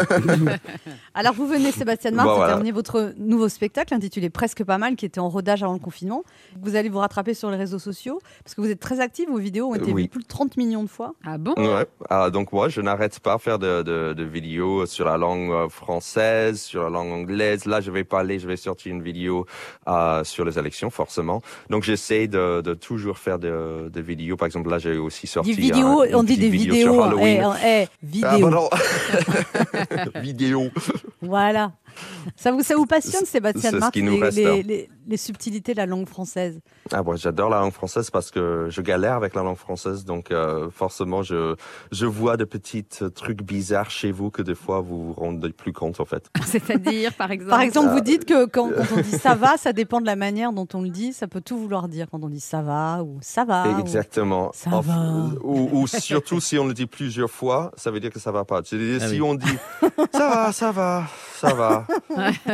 [1.13, 2.53] Alors, vous venez, Sébastien Marx, Bon, de voilà.
[2.53, 6.23] terminer votre nouveau spectacle intitulé Presque pas mal, qui était en rodage avant le confinement.
[6.61, 9.37] Vous allez vous rattraper sur les réseaux sociaux, parce que vous êtes très actif, vos
[9.37, 10.03] vidéos ont été Oui.
[10.03, 11.13] vues plus de 30 millions de fois.
[11.25, 11.53] Ah bon?
[11.57, 11.85] Ouais.
[12.09, 15.51] Ah, donc moi, je n'arrête pas de faire de, de, de vidéos sur la langue
[15.51, 17.65] euh, française, sur la langue anglaise.
[17.65, 19.45] Là, je vais parler, je vais sortir une vidéo
[19.87, 21.41] euh, sur les élections, forcément.
[21.69, 24.37] Donc, j'essaie de, de toujours faire de, de vidéos.
[24.37, 26.73] Par exemple, là, j'ai aussi sorti Des vidéos, un- une on dit des petite vidéo
[26.75, 26.93] vidéos.
[26.93, 27.07] sur hein.
[27.07, 27.43] Halloween.
[27.63, 27.87] Eh, eh,
[28.23, 28.49] Ah, vidéos.
[28.49, 28.69] pardon.
[30.21, 30.63] vidéo.
[31.21, 31.71] Voilà.
[32.35, 34.61] Ça vous, ça vous passionne, Sébastien les, les- hein.
[34.65, 36.59] les- les subtilités de la langue française?
[36.91, 40.31] Ah bon, j'adore la langue française parce que je galère avec la langue française, donc
[40.31, 41.55] euh, forcément je
[41.91, 45.49] je vois de petits euh, trucs bizarres chez vous que des fois vous vous rendez
[45.53, 46.29] plus compte en fait.
[46.45, 47.49] C'est-à-dire, par exemple?
[47.51, 50.15] Par exemple, vous dites que quand, quand on dit ça va, ça dépend de la
[50.17, 51.13] manière dont on le dit.
[51.13, 53.69] Ça peut tout vouloir dire quand on dit ça va ou ça va.
[53.69, 54.51] ou- Exactement.
[54.53, 55.29] Ça En- va.
[55.43, 58.43] Ou, ou surtout si on le dit plusieurs fois, ça veut dire que ça va
[58.43, 58.57] pas.
[58.59, 59.21] Ah si oui.
[59.21, 59.45] on dit
[60.13, 61.03] ça va, ça va,
[61.39, 61.85] ça va,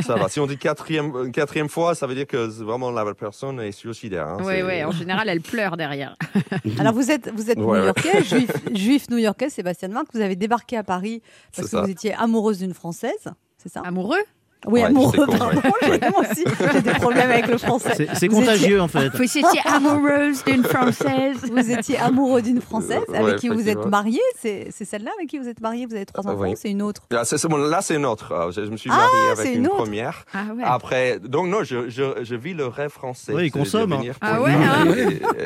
[0.02, 0.28] ça va.
[0.30, 4.28] Si on dit quatrième quatrième fois, ça veut dire que vraiment la personne est suicidaire.
[4.28, 4.38] Hein.
[4.42, 6.16] Oui, oui, en général, elle pleure derrière.
[6.80, 7.80] Alors vous êtes, vous êtes Ouais, ouais.
[7.80, 10.10] new-yorkais, juif, juif new-yorkais, Sébastien Marx.
[10.14, 11.22] Vous avez débarqué à Paris
[11.56, 11.82] parce que ça.
[11.82, 13.82] vous étiez amoureuse d'une Française, c'est ça?
[13.86, 14.24] Amoureux?
[14.66, 15.26] Oui, Ouais, amoureux.
[15.26, 16.00] con, pardon, ouais.
[16.12, 18.08] Moi aussi, j'ai des problèmes avec le français.
[18.14, 19.10] C'est contagieux en fait.
[19.10, 21.38] Vous étiez amoureuse d'une Française.
[21.52, 24.20] Vous étiez amoureux d'une Française Ouais, avec qui vous êtes marié.
[24.40, 25.86] C'est c'est celle-là avec qui vous êtes marié.
[25.86, 26.42] Vous avez trois enfants.
[26.42, 26.54] Oui.
[26.56, 27.02] C'est une autre.
[27.12, 28.32] Là, c'est, c'est bon, là, c'est une autre.
[28.32, 30.26] Euh, Je, je me suis Ah, marié c'est avec une première.
[30.34, 30.64] Ah ouais.
[30.66, 33.34] Après, donc non, je, je, je vis le rêve français.
[33.34, 34.02] Oui, il consomme, hein.
[34.22, 34.86] Ah ouais, hein.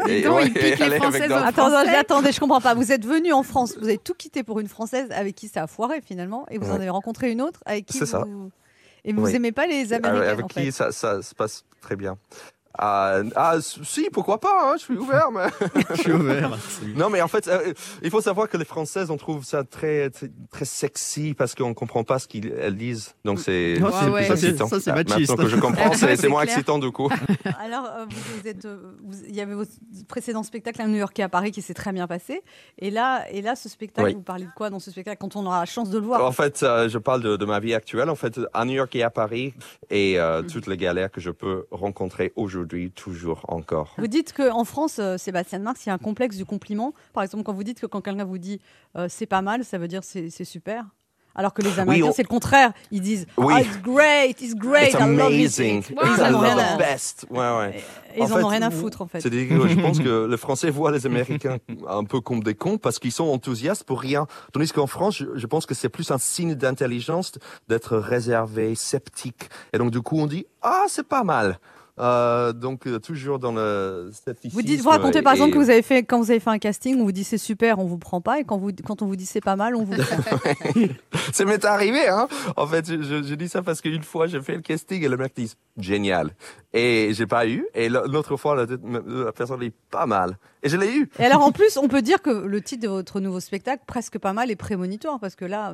[0.07, 2.73] et- et- donc, ouais, il pique et les Françaises Attendez, Français attendez, je comprends pas.
[2.73, 5.63] Vous êtes venu en France, vous avez tout quitté pour une Française avec qui ça
[5.63, 8.23] a foiré finalement, et vous en avez rencontré une autre avec qui C'est ça.
[9.05, 9.35] Et vous Oui.
[9.35, 10.71] aimez pas les avec, Américains avec en qui fait?
[10.71, 12.17] ça, ça se passe très bien.
[12.77, 15.29] Ah, ah, si, pourquoi pas, hein, je suis ouvert.
[15.31, 15.47] Mais...
[15.95, 16.57] Je suis ouvert.
[16.95, 20.09] non, mais en fait, euh, il faut savoir que les Françaises, on trouve ça très,
[20.09, 23.15] très, très sexy parce qu'on comprend pas ce qu'elles disent.
[23.25, 24.23] Donc c'est Non, c'est c'est- plus ouais.
[24.25, 24.67] ça, c'est- excitant.
[24.67, 25.19] ça, c'est Ah, machiste.
[25.31, 26.55] Maintenant que je comprends, c'est moins clair.
[26.55, 27.09] excitant du coup.
[27.59, 29.71] Alors, euh, vous, vous êtes, euh, vous- il y avait votre
[30.07, 32.41] précédent spectacle à New York et à Paris qui s'est très bien passé,
[32.79, 34.13] et là, et là, ce spectacle, Oui.
[34.13, 36.23] vous parlez de quoi dans ce spectacle quand on aura la chance de le voir?
[36.23, 38.09] En fait, euh, je parle de, de ma vie actuelle.
[38.09, 39.53] En fait, à New York et à Paris,
[39.89, 40.47] et euh, Mm.
[40.47, 43.93] toutes les galères que je peux rencontrer aujourd'hui, toujours encore.
[43.97, 46.93] Vous dites qu'en France, euh, Sébastien Marx, il y a un complexe du compliment.
[47.13, 48.59] Par exemple, quand vous dites que quand quelqu'un vous dit
[48.95, 50.85] euh, c'est pas mal, ça veut dire c'est super.
[51.39, 52.73] Alors que les Américains, on- c'est le contraire.
[52.89, 53.53] Ils disent Oui.
[53.55, 55.81] Ah, It's great, it's great, It's I love amazing.
[55.81, 55.89] it.
[55.91, 57.27] Ouais, Ils I en ont love rien the à, best.
[57.29, 57.83] Ouais, ouais.
[58.17, 59.19] ils En en ont rien à foutre, en fait.
[59.21, 63.11] Je pense que les Français voient les Américains un peu comme des cons parce qu'ils
[63.11, 64.25] sont enthousiastes pour rien.
[64.51, 67.33] Tandis qu'en France, je, je pense que c'est plus un signe d'intelligence
[67.67, 69.47] d'être réservé, sceptique.
[69.73, 71.59] Et donc, du coup, on dit, ah, c'est pas mal.
[71.99, 74.11] Euh, donc, euh, toujours dans le.
[74.51, 76.49] Vous dites, vous racontez par et- exemple que vous avez fait quand vous avez fait
[76.51, 79.01] un casting, on vous dit c'est super, on vous prend pas, et quand vous quand
[79.01, 79.93] on vous dit c'est pas mal, on vous.
[81.33, 82.27] Ça m'est arrivé, hein.
[82.55, 85.07] En fait, je, je, je dis ça parce qu'une fois, j'ai fait le casting et
[85.09, 86.31] le mec dit génial.
[86.73, 87.65] Et j'ai pas eu.
[87.73, 88.65] Et l'autre fois, la,
[89.05, 90.37] la personne dit pas mal.
[90.67, 91.09] Et je l'ai eu.
[91.17, 94.17] Et alors en plus, on peut dire que le titre de votre nouveau spectacle, presque
[94.19, 95.73] pas mal, est prémonitoire parce que là,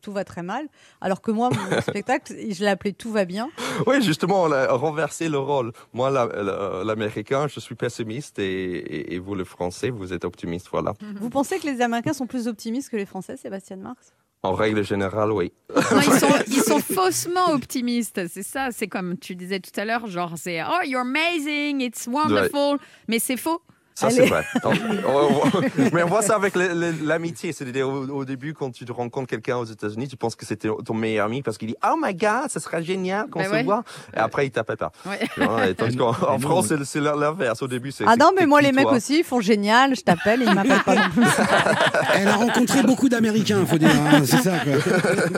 [0.00, 0.66] tout va très mal.
[1.00, 3.50] Alors que moi, mon spectacle, je l'ai appelé Tout va bien.
[3.86, 5.72] Oui, justement, on a renversé le rôle.
[5.92, 10.24] Moi, la- la- l'américain, je suis pessimiste et, et, et vous, le français, vous êtes
[10.24, 10.94] optimiste, voilà.
[11.20, 14.84] Vous pensez que les Américains sont plus optimistes que les Français, Sébastien Marx En règle
[14.84, 15.52] générale, oui.
[15.74, 18.68] Non, ils, sont, ils sont faussement optimistes, c'est ça.
[18.70, 23.18] C'est comme tu disais tout à l'heure, genre c'est oh you're amazing, it's wonderful, mais
[23.18, 23.60] c'est faux.
[23.98, 24.44] Ça, c'est vrai.
[24.64, 26.54] On- on- on- mais on voit ça avec
[27.02, 27.52] l'amitié.
[27.52, 30.68] C'est-à-dire, au, au début, quand tu te rencontres quelqu'un aux États-Unis, tu penses que c'était
[30.84, 33.50] ton meilleur ami parce qu'il dit Oh my God, ça serait génial qu'on Ben se
[33.52, 33.62] ouais.
[33.64, 33.82] voit.
[34.14, 34.92] Et après, il t'appelle pas.
[35.04, 35.18] Ouais.
[35.36, 37.60] Et en France, c'est- c'est l'inverse.
[37.62, 38.04] Au début, c'est.
[38.06, 40.54] Ah c'est- non, mais c'est moi les mecs aussi, ils font génial, je t'appelle, ils
[40.54, 41.22] m'appellent pas non plus.
[42.14, 43.90] Elle a rencontré beaucoup d'Américains, faut dire.
[43.90, 44.72] hein, c'est ça, quoi.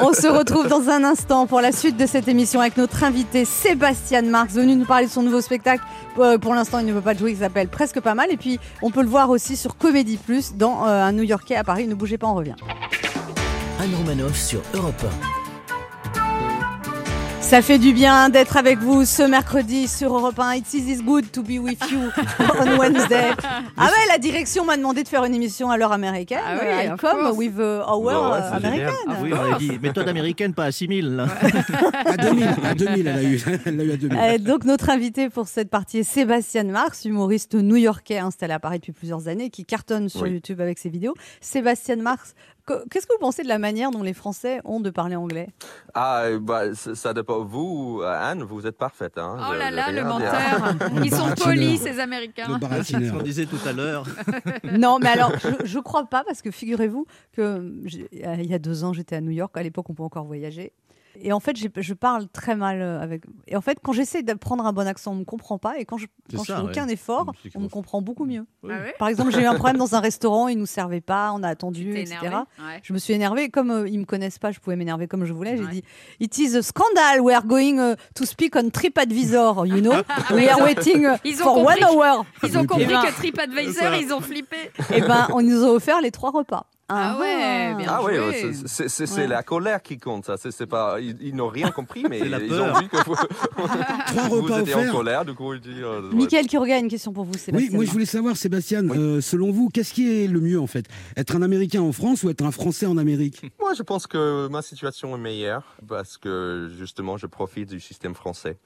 [0.08, 3.44] On se retrouve dans un instant pour la suite de cette émission avec notre invité
[3.44, 5.82] Sébastien Marx, venu nous parler de son nouveau spectacle.
[6.18, 8.30] Euh, Pour l'instant, il ne veut pas jouer, il s'appelle Presque pas mal.
[8.30, 8.49] Et puis,
[8.82, 11.86] on peut le voir aussi sur Comédie Plus dans euh, un New Yorkais à Paris.
[11.86, 12.56] Ne bougez pas, on revient.
[13.78, 15.04] Anne Romanoff sur Europe
[17.50, 20.54] Ça fait du bien d'être avec vous ce mercredi sur Europe 1.
[20.54, 21.98] It is good to be with you
[22.60, 23.30] on Wednesday.
[23.76, 26.38] Ah ouais, la direction m'a demandé de faire une émission à l'heure américaine.
[26.46, 27.36] Ah oui, I come course.
[27.36, 28.88] with hour Bah ouais, uh, c'est américaine.
[28.88, 28.94] génial.
[29.08, 31.16] Ah oui, on avait dit méthode américaine, pas à 6000.
[31.16, 31.26] Là.
[32.06, 33.40] À 2000, à 2000, elle a eu.
[33.66, 34.18] Elle l'a eu à 2000.
[34.18, 38.78] Euh, donc notre invité pour cette partie est Sébastien Marx, humoriste new-yorkais installé à Paris
[38.78, 40.30] depuis plusieurs années, qui cartonne sur Oui.
[40.30, 41.14] YouTube avec ses vidéos.
[41.40, 44.90] Sébastien Marx, co- qu'est-ce que vous pensez de la manière dont les Français ont de
[44.90, 45.48] parler anglais?
[45.94, 47.44] Ah, euh, bah, ça dépend.
[47.44, 49.18] Vous, euh, Anne, vous êtes parfaite.
[49.18, 49.36] Hein.
[49.50, 50.74] Oh là là, le menteur.
[51.04, 52.58] Ils sont polis ces Américains.
[52.84, 54.04] C'est ce qu'on disait tout à l'heure.
[54.64, 58.84] Non, mais alors je, je crois pas parce que figurez-vous que il y a deux
[58.84, 59.56] ans j'étais à New York.
[59.56, 60.72] À l'époque, on peut encore voyager.
[61.18, 63.22] Et en fait, je parle très mal euh, avec.
[63.48, 65.78] Et en fait, quand j'essaie d'apprendre un bon accent, on me comprend pas.
[65.78, 66.68] Et quand je, quand je ça, fais ouais.
[66.70, 68.46] aucun effort, on me comprend beaucoup mieux.
[68.64, 71.32] Ah ouais Par exemple, j'ai eu un problème dans un restaurant, ils nous servaient pas,
[71.34, 72.16] on a attendu, etc.
[72.22, 72.80] Ouais.
[72.82, 73.48] Je me suis énervée.
[73.50, 75.56] Comme euh, ils me connaissent pas, je pouvais m'énerver comme je voulais.
[75.56, 75.70] J'ai Ouais.
[75.70, 75.84] dit
[76.20, 77.20] It is a scandal.
[77.20, 79.66] We are going uh, to speak on TripAdvisor.
[79.66, 80.02] You know,
[80.34, 82.24] we are waiting uh, for one hour.
[82.44, 84.56] Ils ont compris Eh ben- que TripAdvisor, ils ont flippé.
[84.94, 86.66] Et ben, on nous a offert les trois repas.
[86.92, 87.86] Ah ouais, bien.
[87.88, 88.18] Ah joué.
[88.18, 89.26] ouais, c'est- c'est c'est- c'est Ouais.
[89.28, 90.24] la colère qui compte.
[90.26, 90.36] Ça.
[90.36, 92.74] C'est c'est pas, ils, ils n'ont rien compris, mais ils peur.
[92.76, 93.14] ont vu que vous,
[94.48, 95.24] vous étiez en colère.
[95.24, 95.72] Du coup, ils disent.
[95.82, 96.14] euh, ouais.
[96.16, 97.68] Michael Kiroga a une question pour vous, Sébastien.
[97.70, 100.66] Oui, moi je voulais savoir, Sébastien, euh, selon vous, qu'est-ce qui est le mieux en
[100.66, 100.86] fait?
[101.16, 103.40] Être un Américain en France ou être un Français en Amérique?
[103.60, 108.14] Moi, je pense que ma situation est meilleure parce que justement, je profite du système
[108.14, 108.56] français.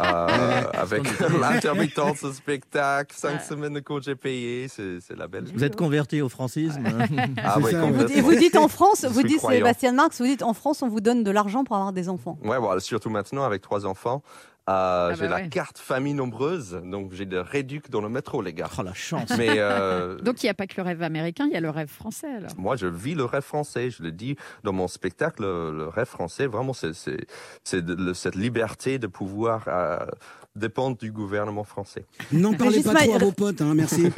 [0.00, 1.02] Euh, avec
[1.40, 5.44] l'intermittence au spectacle, cinq semaines de congés payés, c'est c'est la belle.
[5.54, 6.82] Vous êtes converti au francisme.
[7.36, 8.12] Ah Ça, Vous-.
[8.12, 9.60] Et vous dites en France, vous dites croyant.
[9.60, 12.38] Sébastien Marx, vous dites en France, on vous donne de l'argent pour avoir des enfants.
[12.44, 14.22] Ouais, voilà, surtout maintenant avec trois enfants.
[14.70, 15.48] Euh, bah j'ai la ouais.
[15.48, 18.70] carte famille nombreuse, donc j'ai des réducs dans le métro, les gars.
[18.78, 19.32] Oh la chance.
[19.36, 21.70] Mais euh, Donc il n'y a pas que le rêve américain, il y a le
[21.70, 22.50] rêve français alors.
[22.56, 23.90] moi, je vis le rêve français.
[23.90, 26.92] Je le dis dans mon spectacle, le, rêve français, vraiment, c'est
[27.64, 29.98] cette liberté de pouvoir euh,
[30.54, 32.04] dépendre du gouvernement français.
[32.30, 33.18] N'en parlez Régis pas trop à Maillot.
[33.26, 34.10] vos potes, hein, merci.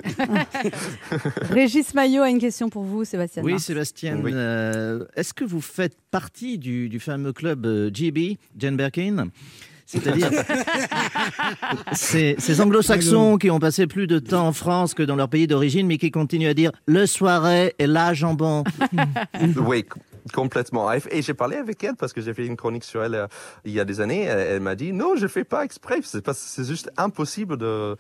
[1.51, 3.65] Régis Maillot a une question pour vous, Sébastien Oui, Marx.
[3.65, 4.33] Sébastien, Oui.
[4.35, 9.29] euh, est-ce que vous faites partie du, du fameux club euh, GB, Jane Birkin?
[9.87, 10.31] C'est-à-dire
[11.93, 15.47] ces, ces anglo-saxons qui ont passé plus de temps en France que dans leur pays
[15.47, 18.65] d'origine, mais qui continuent à dire le soirée et la jambon.
[19.57, 19.85] oui,
[20.33, 20.91] complètement.
[20.93, 23.27] Et j'ai parlé avec elle parce que j'ai fait une chronique sur elle euh,
[23.65, 24.23] il y a des années.
[24.23, 26.01] Elle, elle m'a dit non, je fais pas exprès.
[26.03, 27.97] C'est pas, c'est juste impossible de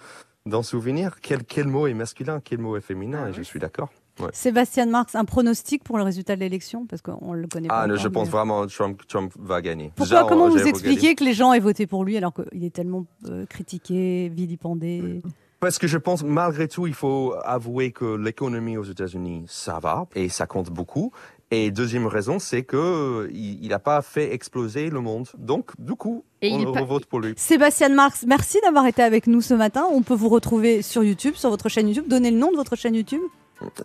[0.46, 1.16] d'en souvenir.
[1.22, 3.28] Quel quel mot est masculin, quel mot est féminin.
[3.28, 3.90] et je suis d'accord.
[4.20, 4.28] Ouais.
[4.32, 6.86] Sébastien Marx, un pronostic pour le résultat de l'élection?
[6.86, 7.80] Parce qu'on ne le connaît pas.
[7.80, 9.90] Ah, encore, je pense mais- vraiment Trump Trump va gagner.
[9.96, 12.62] Pourquoi Déjà, Comment j'ai vous expliquez que les gens aient voté pour lui alors qu'il
[12.64, 15.20] est tellement euh, critiqué, vilipendé?
[15.60, 20.06] Parce que je pense, malgré tout, il faut avouer que l'économie aux États-Unis, ça va
[20.14, 21.10] et ça compte beaucoup.
[21.50, 25.26] Et deuxième raison, c'est que euh, il n'a pas fait exploser le monde.
[25.38, 27.32] Donc, du coup, Et on il pas- revote pour lui.
[27.36, 29.84] Sébastien Marx, merci d'avoir été avec nous ce matin.
[29.90, 32.08] On peut vous retrouver sur YouTube, sur votre chaîne YouTube.
[32.08, 33.22] Donnez le nom de votre chaîne YouTube.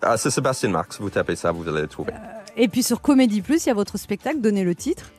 [0.01, 2.13] Ah, c'est Sébastien Marx, vous tapez ça, vous allez le trouver.
[2.57, 5.11] Et puis sur Comédie Plus, il y a votre spectacle, donnez le titre.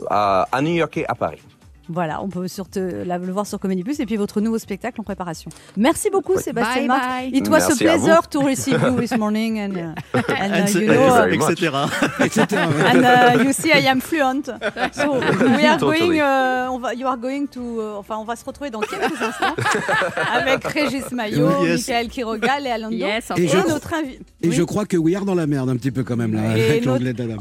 [0.00, 1.42] Euh, à New York et à Paris.
[1.88, 4.58] Voilà, on peut sur te- la- le voir sur Comédie Plus et puis votre nouveau
[4.58, 5.50] spectacle en préparation.
[5.76, 7.30] Merci beaucoup, Sébastien Bye bye.
[7.38, 9.72] It was Merci a pleasure to receive you this morning and,
[10.14, 11.88] uh, and, uh, And- you know, uh, etc.
[12.92, 14.50] and uh, you see I am fluent.
[14.92, 18.36] So we are going, uh, on va, you are going to, uh, enfin on va
[18.36, 19.54] se retrouver dans quelques instants
[20.32, 21.88] avec Régis Maillot, Yes.
[21.88, 22.96] Michael Quiroga, Léa Lando.
[22.96, 23.68] Yes, Et Et je- course.
[23.68, 24.20] notre invité.
[24.42, 26.56] Et je crois que We Are dans la merde un petit peu quand même là,
[26.56, 27.36] Et avec l'anglais d'Adam.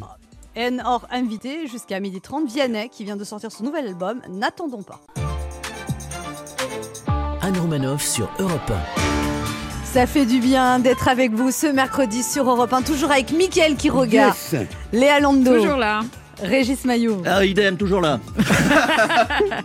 [0.60, 5.00] Et hors invité jusqu'à 12h30, Vianney qui vient de sortir son nouvel album, N'attendons pas.
[7.42, 8.72] Anne Romanoff sur Europe
[9.86, 13.76] Ça fait du bien d'être avec vous ce mercredi sur Europe 1, toujours avec Mickaël
[13.76, 14.56] Quiroga, Yes.
[14.94, 16.00] Léa Lando, Toujours là.
[16.42, 17.22] Régis Maillot.
[17.26, 18.20] Ah, idem, toujours là.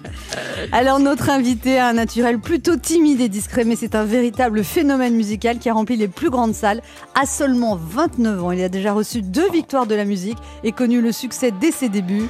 [0.72, 5.14] Alors notre invité a un naturel plutôt timide et discret, mais c'est un véritable phénomène
[5.14, 6.80] musical qui a rempli les plus grandes salles
[7.20, 8.52] à seulement 29 ans.
[8.52, 11.88] Il a déjà reçu deux victoires de la musique et connu le succès dès ses
[11.88, 12.28] débuts.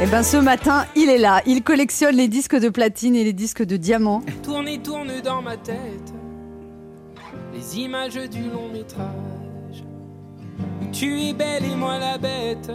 [0.00, 1.42] Et ben ce matin, il est là.
[1.46, 4.22] Il collectionne les disques de platine et les disques de diamant.
[4.42, 6.12] Tourne tourne dans ma tête
[7.62, 9.84] les images du long métrage.
[10.80, 12.70] Où tu es belle et moi la bête,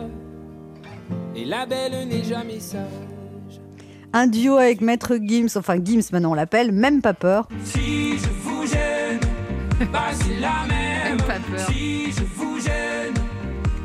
[1.35, 2.81] et la belle n'est jamais sage.
[4.13, 7.47] Un duo avec Maître Gims, enfin Gims maintenant on l'appelle, même pas peur.
[7.65, 9.19] Si je vous gêne,
[9.91, 11.17] bah c'est la même.
[11.17, 11.67] Pas peur.
[11.67, 13.13] Si je vous gêne,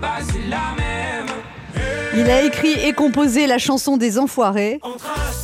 [0.01, 1.27] bah c'est la même.
[2.15, 4.79] Il a écrit et composé la chanson des Enfoirés.
[4.83, 5.42] On trace, trace,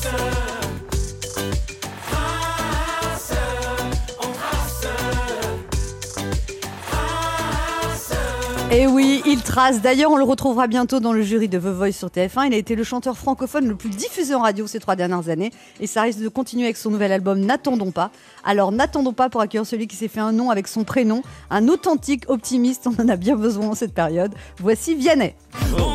[8.70, 9.80] Et oui, il trace.
[9.80, 12.48] D'ailleurs, on le retrouvera bientôt dans le jury de The Voice sur TF1.
[12.48, 15.52] Il a été le chanteur francophone le plus diffusé en radio ces trois dernières années.
[15.80, 18.10] Et ça risque de continuer avec son nouvel album N'attendons pas.
[18.44, 21.22] Alors, n'attendons pas pour accueillir celui qui s'est fait un nom avec son prénom.
[21.48, 22.86] Un authentique optimiste.
[22.86, 24.34] On en a bien besoin en cette période.
[24.58, 25.34] Voici Vianney.
[25.78, 25.87] On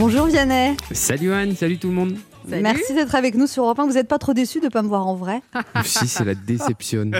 [0.00, 0.78] Bonjour Vianney.
[0.92, 2.16] Salut Anne, salut tout le monde.
[2.48, 2.62] Salut.
[2.62, 3.86] Merci d'être avec nous sur Europe 1.
[3.86, 5.42] Vous n'êtes pas trop déçu de ne pas me voir en vrai?
[5.84, 7.10] Si, c'est la déception.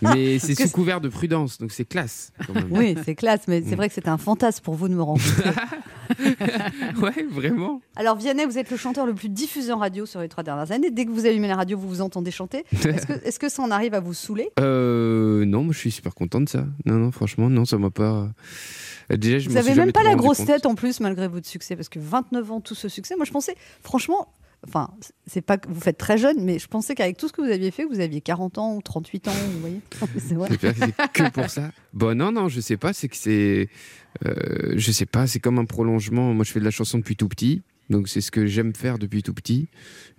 [0.00, 2.32] Mais c'est sous couvert de prudence, donc c'est classe.
[2.46, 2.68] quand même.
[2.70, 5.50] Oui, c'est classe, mais c'est vrai que c'était un fantasme pour vous de me rencontrer.
[7.02, 7.82] ouais, vraiment.
[7.94, 10.72] Alors Vianney, vous êtes le chanteur le plus diffusé en radio sur les trois dernières
[10.72, 10.90] années.
[10.90, 12.64] Dès que vous allumez la radio, vous vous entendez chanter.
[12.72, 14.48] Est-ce que, est-ce que ça en arrive à vous saouler?
[14.60, 16.64] Euh, non, moi je suis super content de ça.
[16.86, 18.28] Non, non, franchement, non, ça m'a pas.
[19.10, 21.28] Euh, Déjà, je Vous m'en avez suis même pas la grosse tête en plus malgré
[21.28, 23.16] votre succès, parce que 29 ans, tout ce succès.
[23.16, 24.28] Moi, je pensais, franchement,
[24.66, 24.90] enfin,
[25.26, 27.50] c'est pas que vous faites très jeune, mais je pensais qu'avec tout ce que vous
[27.50, 29.80] aviez fait, vous aviez 40 ans ou 38 ans, vous voyez.
[30.18, 30.48] C'est vrai.
[30.50, 31.70] C'est clair que c'est que pour ça.
[31.92, 32.92] Bon, non, non, je sais pas.
[32.92, 33.68] C'est que c'est.
[34.26, 36.34] euh, je sais pas, c'est comme un prolongement.
[36.34, 37.62] Moi, je fais de la chanson depuis tout petit.
[37.90, 39.68] Donc, c'est ce que j'aime faire depuis tout petit.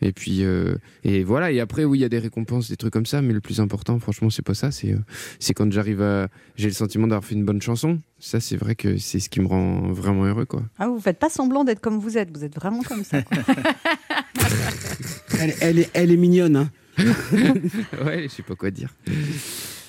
[0.02, 1.52] Et puis, euh, et voilà.
[1.52, 3.22] Et après, oui, il y a des récompenses, des trucs comme ça.
[3.22, 4.72] Mais le plus important, franchement, c'est pas ça.
[4.72, 5.00] C'est euh,
[5.40, 6.30] c'est quand j'arrive à.
[6.56, 8.00] J'ai le sentiment d'avoir fait une bonne chanson.
[8.20, 10.64] Ça, c'est vrai que c'est ce qui me rend vraiment heureux, quoi.
[10.78, 13.22] Ah, vous faites pas semblant d'être comme vous êtes, vous êtes vraiment comme ça.
[13.22, 13.38] quoi.
[15.42, 16.56] Elle, elle est, elle est mignonne.
[16.58, 16.70] Hein.
[18.06, 18.94] ouais, je sais pas quoi dire.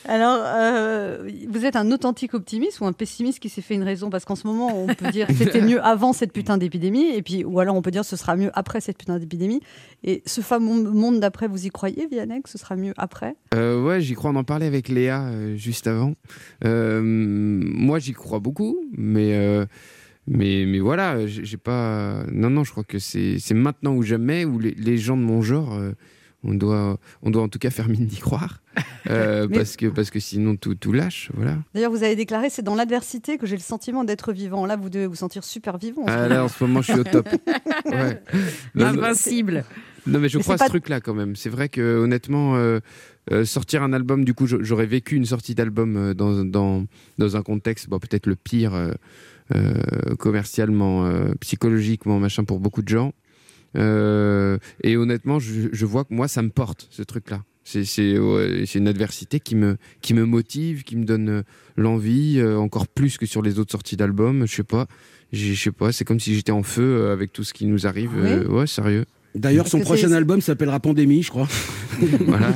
[0.09, 4.11] Alors, euh, vous êtes un authentique optimiste ou un pessimiste qui s'est fait une raison
[4.11, 7.45] Parce qu'en ce moment, on peut dire c'était mieux avant cette putain d'épidémie, et puis
[7.45, 9.61] ou alors on peut dire ce sera mieux après cette putain d'épidémie.
[10.03, 13.35] Et ce fameux monde d'après, vous y croyez, Vianney, que ce sera mieux après?
[13.55, 14.31] Euh, ouais, j'y crois.
[14.31, 16.15] On en parlait avec Léa euh, juste avant.
[16.65, 19.67] Euh, moi, j'y crois beaucoup, mais
[20.27, 22.25] mais mais voilà, j'ai pas.
[22.33, 25.79] Non, non, je crois que c'est maintenant ou jamais où les, gens de mon genre.
[26.45, 28.60] on doit, on doit en tout cas faire mine d'y croire,
[29.09, 31.57] Euh, Mais- parce que parce que sinon tout, tout lâche, voilà.
[31.75, 34.67] D'ailleurs, vous avez déclaré c'est dans l'adversité que j'ai le sentiment d'être vivant.
[34.67, 36.03] Là, vous devez vous sentir super vivant.
[36.03, 36.29] en ce Ah, moment.
[36.29, 37.29] là, en ce moment, je suis au top.
[37.87, 38.23] Ouais.
[38.75, 39.65] Non, non, Invincible.
[40.07, 41.35] Non, mais je Mais crois à ce pas- truc-là quand même.
[41.37, 42.81] C'est vrai que honnêtement, euh,
[43.33, 46.85] euh, sortir un album, du coup, j'a- j'aurais vécu une sortie d'album dans, dans,
[47.19, 48.93] dans un contexte, bon, peut-être le pire euh,
[49.55, 49.75] euh,
[50.19, 53.13] commercialement, euh, psychologiquement, machin, pour beaucoup de gens.
[53.77, 57.43] Euh, et honnêtement, je, je vois que moi, ça me porte, ce truc-là.
[57.65, 61.43] C'est ouais, une adversité qui me, qui me motive, qui me donne euh,
[61.77, 64.47] l'envie, euh, encore plus que sur les autres sorties d'albums.
[64.47, 64.87] Je sais pas.
[65.33, 67.87] Je sais pas, c'est comme si j'étais en feu euh, avec tout ce qui nous
[67.87, 68.11] arrive.
[68.15, 69.05] Ah oui Euh, ouais, sérieux.
[69.37, 71.47] D'ailleurs, son prochain album s'appellera Pandémie, je crois.
[72.27, 72.49] voilà,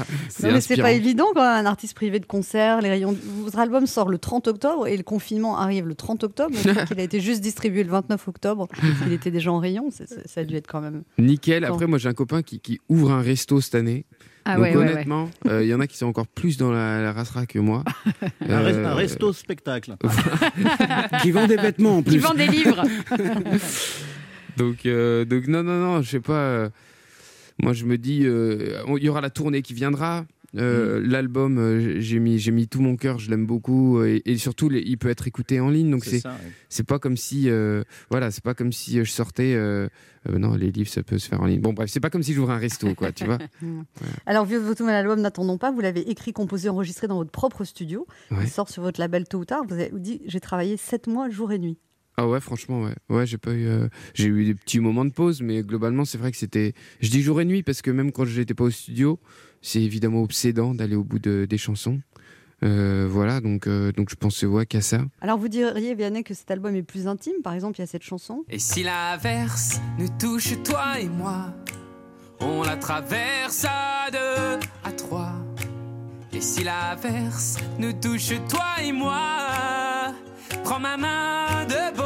[0.43, 2.81] Non, mais c'est pas évident quand même, un artiste privé de concert.
[2.81, 3.17] Les rayons...
[3.45, 6.57] Votre album sort le 30 octobre et le confinement arrive le 30 octobre.
[6.65, 8.67] Donc, qu'il a été juste distribué le 29 octobre.
[9.07, 9.91] Il était déjà en rayon.
[9.93, 11.05] Ça a dû être quand même.
[11.17, 11.65] Nickel.
[11.65, 14.05] Après, moi, j'ai un copain qui, qui ouvre un resto cette année.
[14.47, 16.71] Ah Donc, ouais, ouais, honnêtement, euh, il y en a qui sont encore plus dans
[16.71, 17.83] la, la rassera que moi.
[18.47, 19.97] Un, Euh, un resto spectacle.
[21.23, 22.13] Qui vend des vêtements en plus.
[22.13, 22.83] Qui vend des livres.
[24.57, 26.33] donc, euh, donc, non, non, non, je sais pas.
[26.35, 26.69] euh,
[27.63, 30.25] moi, je me dis, euh, on- il y aura la tournée qui viendra.
[30.57, 31.05] Euh, Mm.
[31.11, 34.69] L'album, euh, j'ai mis, j'ai mis tout mon cœur, je l'aime beaucoup et, et surtout,
[34.69, 35.91] les- il peut être écouté en ligne.
[35.91, 36.53] Donc C'est c'est, ça, ouais.
[36.69, 39.55] c'est pas comme si, euh, voilà, c'est pas comme si euh, je sortais.
[39.55, 39.89] euh,
[40.29, 41.61] euh, non, les livres, ça peut se faire en ligne.
[41.61, 43.39] Bon, bref, c'est pas comme si j'ouvrais un resto, quoi, tu vois.
[44.27, 45.71] Alors, Vieux votre nouvel album, n'attendons pas.
[45.71, 48.07] Vous l'avez écrit, composé, enregistré dans votre propre studio.
[48.31, 48.39] Ouais.
[48.43, 49.63] Il sort sur votre label tôt ou tard.
[49.69, 51.79] Vous avez dit J'ai travaillé 7 mois, jour et nuit.
[52.17, 52.95] Ah ouais, franchement, ouais.
[53.11, 53.67] Ouais, j'ai pas eu.
[53.67, 56.73] euh, j'ai eu des petits moments de pause, mais globalement, c'est vrai que c'était.
[57.01, 59.19] Je dis jour et nuit parce que même quand j'étais pas au studio,
[59.67, 62.01] c'est évidemment obsédant d'aller au bout de- des chansons.
[62.63, 65.01] Euh, voilà, donc, euh, donc je pensais ouais, qu'à ça.
[65.21, 67.35] Alors, vous diriez, Vianney, que cet album est plus intime.
[67.43, 68.45] Par exemple, il y a cette chanson?
[68.49, 71.53] Et si l'averse nous touche toi et moi,
[72.41, 75.33] on la traverse à deux, à trois.
[76.33, 80.15] Et si l'averse nous touche toi et moi,
[80.63, 82.04] prends ma main de.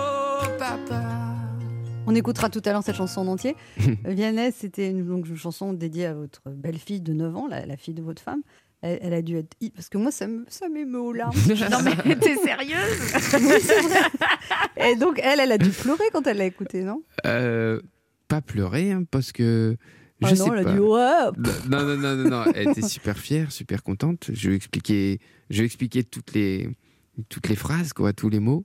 [2.11, 3.55] On écoutera tout à l'heure cette chanson en entier.
[3.81, 7.67] Euh, Vianney, c'était une, donc, une chanson dédiée à votre belle-fille de 9 ans, la,
[7.67, 8.41] la fille de votre femme.
[8.81, 9.57] Elle, elle a dû être.
[9.75, 11.37] Parce que moi, ça me- ça m'émeut aux larmes.
[11.49, 13.13] non mais t'es sérieuse?
[13.35, 14.91] Oui, c'est vrai.
[14.93, 17.03] Et donc, elle, elle a dû pleurer quand elle l'a écouté, non?
[17.27, 17.81] Euh,
[18.29, 19.77] pas pleurer, hein, parce que.
[20.21, 21.69] Je Ah sais non, elle a dit ouais.
[21.69, 22.45] Non, non, non, non, non.
[22.55, 24.31] Elle était super fière, super contente.
[24.33, 25.19] Je lui expliquais,
[25.51, 26.69] je lui expliquais toutes les,
[27.29, 28.65] toutes les phrases, quoi, tous les mots.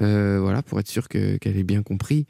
[0.00, 2.26] Euh, voilà, pour être sûr que- qu'elle ait bien compris.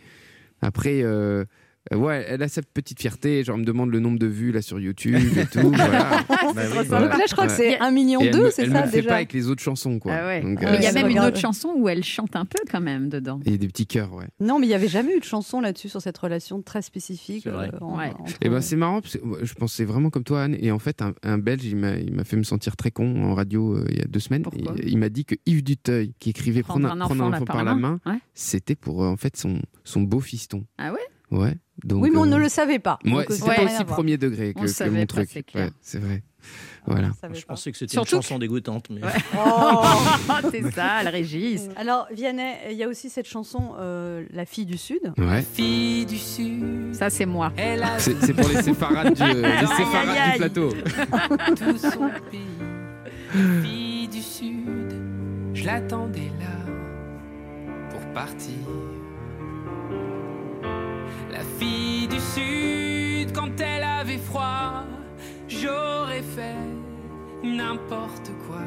[0.63, 1.45] Après, euh,
[1.93, 3.45] euh, ouais, elle a sa petite fierté.
[3.45, 5.71] Genre, elle me demande le nombre de vues là sur YouTube et tout.
[5.71, 6.21] voilà.
[6.55, 6.89] Bah oui.
[6.89, 8.79] Donc là, je crois que c'est 1 million Et elle 2, me- c'est elle ça
[8.79, 10.13] me le fait déjà pas avec les autres chansons, quoi.
[10.15, 10.41] Ah ouais.
[10.41, 12.81] Donc, Il euh, y a même une autre chanson où elle chante un peu quand
[12.81, 13.41] même dedans.
[13.45, 14.27] il y a des petits cœurs, ouais.
[14.41, 17.47] Non, mais il n'y avait jamais eu de chanson là-dessus sur cette relation très spécifique.
[17.47, 18.13] Euh, en- Ouais.
[18.43, 21.01] Et ben c'est marrant parce que je pensais vraiment comme toi Anne et en fait
[21.03, 23.87] un, un Belge il m'a il m'a fait me sentir très con en radio euh,
[23.91, 24.43] il y a deux semaines.
[24.43, 27.41] Pourquoi il, il m'a dit que Yves Duteuil qui écrivait Prendre prendre, un enfant là
[27.41, 28.01] par la main,
[28.35, 30.65] c'était pour euh, en fait son son beau fiston.
[30.79, 30.99] Ah ouais?
[31.31, 31.55] Ouais.
[31.85, 32.99] Donc, oui, mais on euh, ne le savait pas.
[33.05, 35.29] Ouais, Donc, c'était pas aussi premier degré que, le que savait mon truc.
[35.33, 35.67] c'est clair.
[35.67, 36.23] Ouais, c'est vrai.
[36.87, 37.11] Voilà.
[37.35, 38.89] Je pensais que c'était Surtout une chanson dégoûtante.
[38.91, 39.01] Mais...
[39.37, 39.83] Oh.
[40.53, 41.69] c'est ça, le Régis.
[41.77, 45.01] Alors, Vianney, il y a aussi cette chanson, euh, La fille du Sud.
[45.19, 45.43] Ouais.
[45.43, 47.53] Fille du Sud, Ça c'est moi.
[47.57, 50.33] elle a C'est c'est pour les séfarades du, les Aïe, séfarades aïe, aïe.
[50.33, 50.71] du plateau.
[51.57, 53.63] tout son pays.
[53.63, 54.95] Fille du Sud,
[55.55, 56.73] je l'attendais là
[57.91, 58.55] pour partir.
[61.37, 64.85] La fille du Sud, quand elle avait froid,
[65.47, 66.57] j'aurais fait
[67.45, 68.63] n'importe quoi.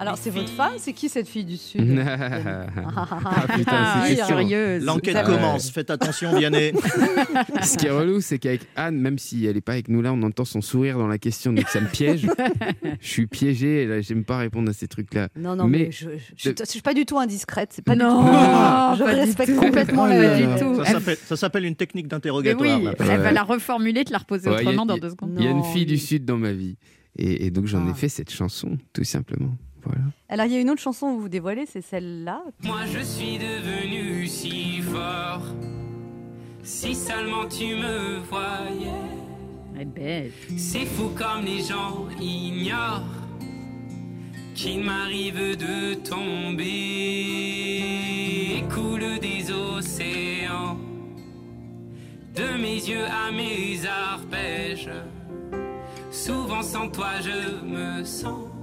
[0.00, 1.80] Alors, c'est votre femme C'est qui cette fille du Sud?
[2.06, 4.84] Ah putain, Ah, c'est curieuse.
[4.84, 5.22] L'enquête Ouais.
[5.22, 5.70] commence.
[5.70, 6.72] Faites attention, Vianney.
[7.62, 10.12] Ce qui est relou, c'est qu'avec Anne, même si elle n'est pas avec nous là,
[10.12, 12.26] on entend son sourire dans la question, donc ça me piège.
[13.00, 15.28] je suis piégé, et là, j'aime pas répondre à ces trucs-là.
[15.36, 17.70] Non, non, mais, Mais- je, je, je- je suis pas du tout indiscrète.
[17.72, 18.32] C'est pas Non, du tout.
[18.32, 20.84] pas je respecte complètement Oh là du tout.
[20.84, 22.80] Ça s'appelle- Ça s'appelle une technique d'interrogatoire.
[22.80, 25.34] oui, elle va la reformuler, te la reposer Ouais, y a- autrement dans deux secondes.
[25.38, 26.76] Il y a une Non, fille du Sud dans ma vie.
[27.16, 27.94] Et, et donc j'en ai Ah.
[27.94, 29.56] fait cette chanson, tout simplement.
[29.84, 30.04] Voilà.
[30.28, 32.42] Alors, il y a une autre chanson où vous dévoilez, c'est celle-là.
[32.62, 35.42] Moi je suis devenu si fort.
[36.62, 38.90] Si seulement tu me voyais.
[39.74, 40.32] Elle est belle.
[40.56, 43.02] C'est fou comme les gens ignorent
[44.54, 46.64] qu'il m'arrive de tomber.
[48.72, 50.78] Coule des océans
[52.34, 54.90] de mes yeux à mes arpèges.
[56.10, 58.53] Souvent sans toi je me sens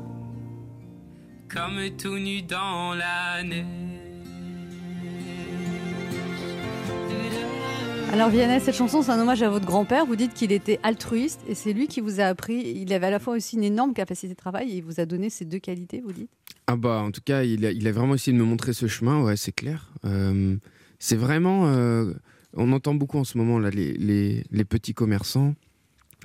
[1.54, 3.66] comme tout nu dans la neige.
[8.14, 10.06] Alors, Vianney, cette chanson, c'est un hommage à votre grand-père.
[10.06, 12.74] Vous dites qu'il était altruiste et c'est lui qui vous a appris.
[12.76, 15.06] Il avait à la fois aussi une énorme capacité de travail et il vous a
[15.06, 16.30] donné ces deux qualités, vous dites?
[16.68, 18.88] Ah bah en tout cas, il a, il a vraiment essayé de me montrer ce
[18.88, 19.92] chemin, ouais, c'est clair.
[20.06, 20.56] Euh,
[21.00, 21.68] c'est vraiment...
[21.68, 22.14] euh,
[22.54, 25.56] on entend beaucoup en ce moment là, les, les, les petits commerçants.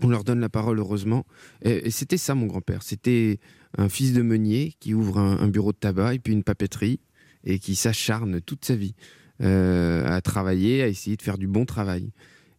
[0.02, 1.24] On leur donne la parole, heureusement.
[1.62, 2.82] Et, et c'était ça, mon grand-père.
[2.82, 3.38] C'était
[3.76, 7.00] un fils de meunier qui ouvre un, bureau de tabac et puis une papeterie
[7.44, 8.94] et qui s'acharne toute sa vie
[9.42, 12.10] euh, à travailler, à essayer de faire du bon travail.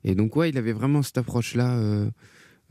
[0.04, 2.10] Et donc, ouais, il avait vraiment cette approche-là, euh,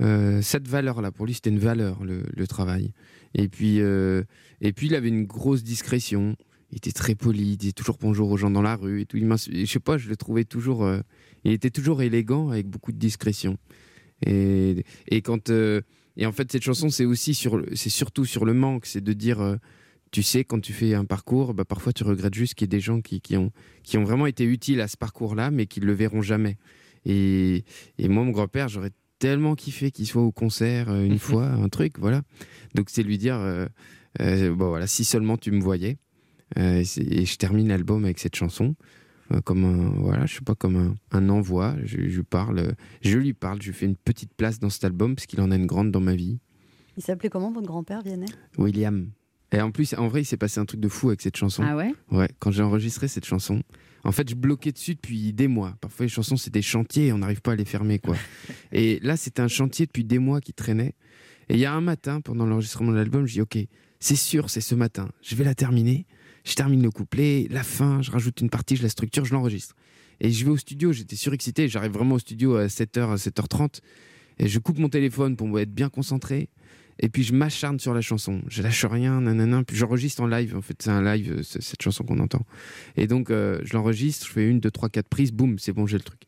[0.01, 1.11] euh, cette valeur-là.
[1.11, 2.93] Pour lui, c'était une valeur, le, travail.
[3.35, 6.37] Et puis, et puis, il avait une grosse discrétion.
[6.71, 9.19] Il était très poli, il disait toujours bonjour aux gens dans la rue et tout.
[9.19, 10.89] Je sais pas, je le trouvais toujours.
[11.45, 13.59] il était toujours élégant avec beaucoup de discrétion.
[14.25, 15.51] Et, et quand,
[16.17, 19.13] Et en fait, cette chanson, c'est aussi sur, c'est surtout sur le manque, c'est de
[19.13, 19.57] dire, euh,
[20.11, 22.77] tu sais, quand tu fais un parcours, bah, parfois tu regrettes juste qu'il y ait
[22.77, 23.51] des gens qui, qui ont,
[23.83, 26.57] qui ont vraiment été utiles à ce parcours-là, mais qui le verront jamais.
[27.05, 27.65] Et,
[27.99, 31.69] et moi, mon grand-père, j'aurais tellement kiffé qu'il soit au concert euh, une fois, un
[31.69, 32.23] truc, voilà.
[32.75, 33.67] Donc c'est lui dire, euh,
[34.19, 35.99] bon voilà, si seulement tu me voyais.
[36.57, 38.77] Et je termine l'album avec cette chanson.
[39.33, 41.77] Euh, comme un, voilà, je sais pas, comme un, un envoi.
[41.85, 45.15] Je, je parle, je lui parle, je lui fais une petite place dans cet album
[45.15, 46.39] parce qu'il en a une grande dans ma vie.
[46.97, 48.27] Il s'appelait comment votre grand-père, Vianney?
[48.57, 49.11] William.
[49.53, 51.63] Et en plus, en vrai, il s'est passé un truc de fou avec cette chanson.
[51.65, 51.95] Ah ouais?
[52.11, 53.63] Ouais, quand j'ai enregistré cette chanson,
[54.03, 55.77] en fait, je bloquais dessus depuis des mois.
[55.81, 58.17] Parfois, les chansons, c'est des chantiers et on n'arrive pas à les fermer, quoi.
[58.73, 60.95] et là, c'était un chantier depuis des mois qui traînait.
[61.49, 63.59] Et il y a un matin, pendant l'enregistrement de l'album, je dis, OK,
[64.01, 65.09] c'est sûr, c'est ce matin.
[65.23, 66.07] Je vais la terminer.
[66.47, 69.75] Je termine le couplet, la fin, je rajoute une partie, je la structure, je l'enregistre.
[70.21, 71.69] Et je vais au studio, j'étais surexcité.
[71.69, 73.81] J'arrive vraiment au studio à 7h, à 7h30.
[74.39, 76.49] Et je coupe mon téléphone pour être bien concentré.
[77.01, 78.43] Et puis je m'acharne sur la chanson.
[78.47, 79.65] Je lâche rien, nanana.
[79.65, 80.57] Puis j'enregistre en live.
[80.57, 82.47] En fait, c'est un live, euh, cette chanson qu'on entend.
[82.97, 85.87] Et donc, euh, je l'enregistre, je fais une, deux, trois, quatre prises, boum, c'est bon,
[85.87, 86.23] j'ai le truc.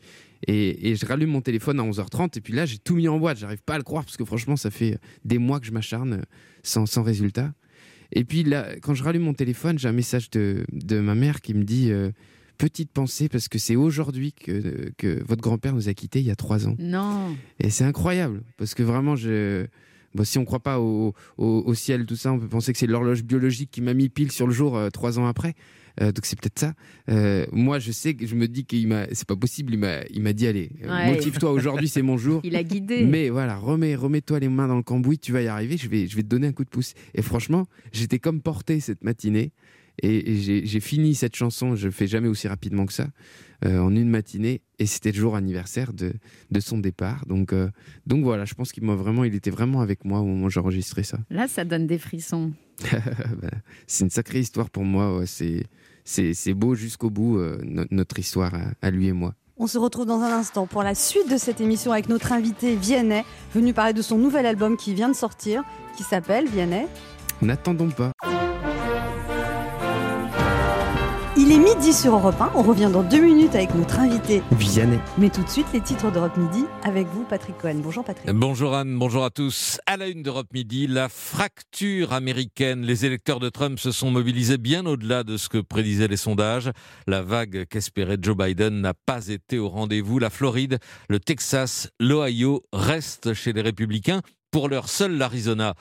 [0.47, 2.37] Et, je rallume mon téléphone à 11h30.
[2.39, 3.39] Et puis là, j'ai tout mis en boîte.
[3.39, 6.15] J'arrive pas à le croire parce que franchement, ça fait des mois que je m'acharne
[6.15, 7.53] euh, sans résultat.
[8.13, 11.41] Et puis là, quand je rallume mon téléphone, j'ai un message de, de ma mère
[11.41, 12.11] qui me dit euh,
[12.57, 16.31] Petite pensée, parce que c'est aujourd'hui que, que votre grand-père nous a quittés il y
[16.31, 16.75] a trois ans.
[16.79, 17.37] Non.
[17.61, 19.67] Et c'est incroyable, parce que vraiment, je...
[20.15, 22.73] bon, si on ne croit pas au, au- au ciel, tout ça, on peut penser
[22.73, 25.55] que c'est l'horloge biologique qui m'a mis pile sur le jour euh, trois ans après.
[26.01, 26.75] Euh, donc c'est peut-être ça.
[27.09, 29.73] Euh, moi, je sais que je me dis qu'il m'a, c'est pas possible.
[29.75, 31.11] Il m'a, il m'a dit allez, euh, Ouais.
[31.15, 32.41] motive-toi aujourd'hui, c'est mon jour.
[32.45, 33.05] Il a guidé.
[33.05, 35.77] Mais voilà, remets, remets-toi les mains dans le cambouis, tu vas y arriver.
[35.77, 36.95] Je vais, je vais te donner un coup de pouce.
[37.15, 39.53] Et franchement, j'étais comme porté cette matinée.
[40.01, 41.75] Et, et j'ai, fini cette chanson.
[41.75, 43.09] Je le fais jamais aussi rapidement que ça
[43.65, 44.63] euh, en une matinée.
[44.79, 46.13] Et c'était le jour anniversaire de,
[46.53, 47.27] de son départ.
[47.27, 47.69] Donc, euh,
[48.07, 50.51] donc voilà, je pense qu'il m'a vraiment, il était vraiment avec moi au moment où
[50.51, 51.19] j'enregistrais ça.
[51.31, 52.53] Là, ça donne des frissons.
[53.43, 53.51] Bah,
[53.89, 55.19] c'est une sacrée histoire pour moi.
[55.19, 55.27] ouais.
[55.27, 55.65] C'est,
[56.09, 59.35] c'est, beau jusqu'au bout euh, no- notre histoire à, à lui et moi.
[59.59, 62.77] On se retrouve dans un instant pour la suite de cette émission avec notre invité
[62.77, 65.65] Vianney, venu parler de son nouvel album qui vient de sortir,
[65.97, 66.87] qui s'appelle Vianney.
[67.43, 68.13] N'attendons pas.
[71.49, 72.53] Il est midi sur Europe 1.
[72.57, 74.43] On revient dans deux minutes avec notre invité.
[74.53, 74.99] Vianney.
[75.17, 77.77] Mais tout de suite, les titres d'Europe Midi avec vous, Patrick Cohen.
[77.77, 78.31] Bonjour Patrick.
[78.31, 79.81] Bonjour Anne, bonjour à tous.
[79.87, 82.83] À la une d'Europe Midi, la fracture américaine.
[82.83, 86.71] Les électeurs de Trump se sont mobilisés bien au-delà de ce que prédisaient les sondages.
[87.07, 90.19] La vague qu'espérait Joe Biden n'a pas été au rendez-vous.
[90.19, 90.79] La Floride,
[91.09, 94.21] le Texas, l'Ohio restent chez les républicains.
[94.51, 95.75] Pour leur seul l'Arizona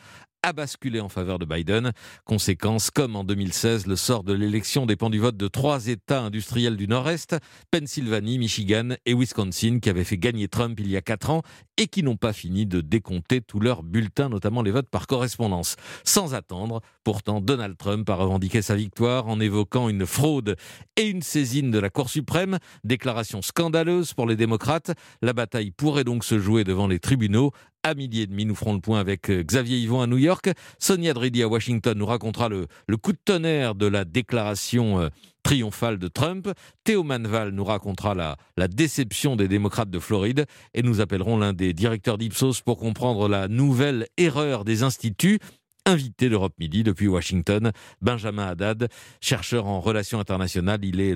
[0.48, 1.92] a basculé en faveur de Biden.
[2.24, 6.78] Conséquence, comme en 2016, le sort de l'élection dépend du vote de trois États industriels
[6.78, 7.36] du Nord-Est,
[7.70, 11.42] Pennsylvanie, Michigan et Wisconsin, qui avaient fait gagner Trump il y a quatre ans
[11.76, 15.76] et qui n'ont pas fini de décompter tous leurs bulletins, notamment les votes par correspondance.
[16.06, 20.56] Sans attendre, pourtant, Donald Trump a revendiqué sa victoire en évoquant une fraude
[20.96, 24.92] et une saisine de la Cour suprême, déclaration scandaleuse pour les démocrates.
[25.22, 27.52] La bataille pourrait donc se jouer devant les tribunaux.
[27.88, 30.50] À midi et demi, nous ferons le point avec euh, Xavier Yvon à New York.
[30.78, 32.68] Sonia Dridi à Washington nous racontera le,
[32.98, 35.08] coup de tonnerre de la déclaration euh,
[35.42, 36.50] triomphale de Trump.
[36.84, 40.48] Théo Manval nous racontera la, la déception des démocrates de Floride.
[40.74, 45.40] Et nous appellerons l'un des directeurs d'Ipsos pour comprendre la nouvelle erreur des instituts.
[45.86, 47.72] Invité d'Europe Midi depuis Washington,
[48.02, 48.90] Benjamin Haddad,
[49.22, 50.84] chercheur en relations internationales.
[50.84, 51.16] Il est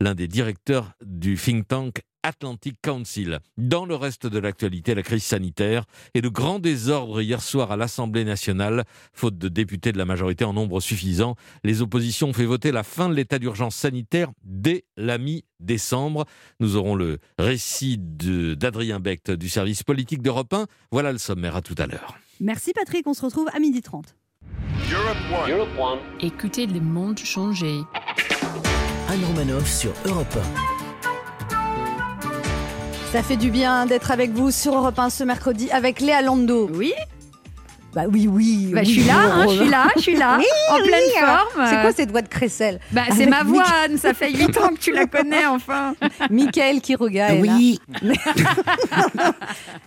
[0.00, 3.40] l'un des directeurs du think tank Atlantic Council.
[3.56, 7.76] Dans le reste de l'actualité, la crise sanitaire et de grands désordres hier soir à
[7.76, 8.84] l'Assemblée nationale.
[9.12, 12.82] Faute de députés de la majorité en nombre suffisant, les oppositions ont fait voter la
[12.82, 16.24] fin de l'état d'urgence sanitaire dès la mi-décembre.
[16.60, 20.66] Nous aurons le récit d'Adrien Becht du service politique d'Europe 1.
[20.90, 21.56] Voilà le sommaire.
[21.56, 22.16] À tout à l'heure.
[22.40, 24.14] Merci Patrick, on se retrouve à midi 30.
[26.20, 27.80] Écoutez le monde changer.
[29.08, 30.38] Anne Romanoff sur Europe
[33.12, 36.70] Ça fait du bien d'être avec vous sur Europe 1 ce mercredi avec Léa Lando.
[36.72, 36.92] Oui
[37.92, 38.70] Bah oui, oui.
[38.72, 40.82] Bah, oui, je suis là, hein, je suis là, je suis là, Oui, en oui,
[40.88, 41.38] pleine hein.
[41.54, 41.66] forme.
[41.68, 44.68] C'est quoi cette voix de crécelle Bah, c'est ma voix, Anne, ça fait 8 ans
[44.68, 45.94] que tu la connais, enfin.
[46.30, 47.80] Michael Quiroga est Oui.
[48.02, 48.12] là.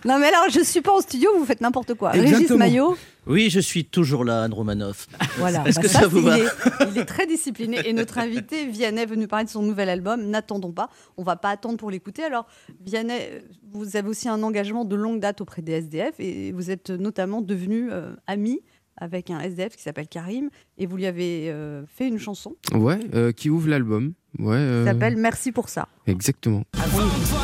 [0.04, 2.10] non mais alors, je suis pas en studio, vous faites n'importe quoi.
[2.10, 2.58] Régis Exactement.
[2.58, 2.96] Maillot,
[3.26, 5.06] Oui, je suis toujours là, Anne Romanoff.
[5.38, 5.64] voilà.
[5.66, 6.46] Est-ce Bah, que ça vous il va est,
[6.90, 7.78] il est très discipliné.
[7.88, 10.26] Et notre invité, Vianney, est venu parler de son nouvel album.
[10.28, 10.90] N'attendons pas.
[11.16, 12.22] On va pas attendre pour l'écouter.
[12.24, 12.46] Alors,
[12.84, 16.90] Vianney, vous avez aussi un engagement de longue date auprès des SDF et vous êtes
[16.90, 18.60] notamment devenu euh, ami
[18.96, 23.00] avec un SDF qui s'appelle Karim et vous lui avez euh, fait une chanson Ouais,
[23.14, 24.12] euh, qui ouvre l'album.
[24.38, 24.58] Ouais.
[24.80, 25.88] qui s'appelle Merci pour ça.
[26.06, 26.62] Exactement.
[26.80, 27.40] Avant toi,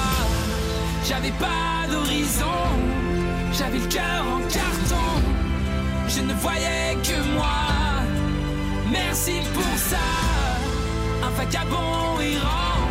[1.04, 2.44] j'avais pas d'horizon.
[3.52, 4.46] J'avais le cœur en
[6.14, 7.60] je ne voyais que moi.
[8.90, 10.06] Merci pour ça,
[11.22, 12.88] un vagabond errant,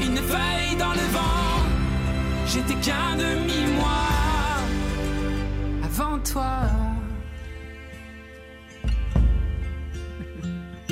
[0.00, 1.60] une feuille dans le vent.
[2.46, 4.00] J'étais qu'un demi-moi
[5.84, 6.52] avant toi.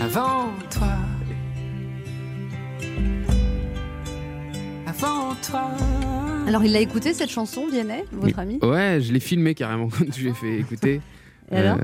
[0.00, 0.96] Avant toi.
[4.86, 5.70] Avant toi.
[6.46, 8.58] Alors, il l'a écouté cette chanson, Vianney, votre ami?
[8.62, 11.00] Ouais, je l'ai filmé carrément quand je l'ai fait écouter.
[11.50, 11.78] Et alors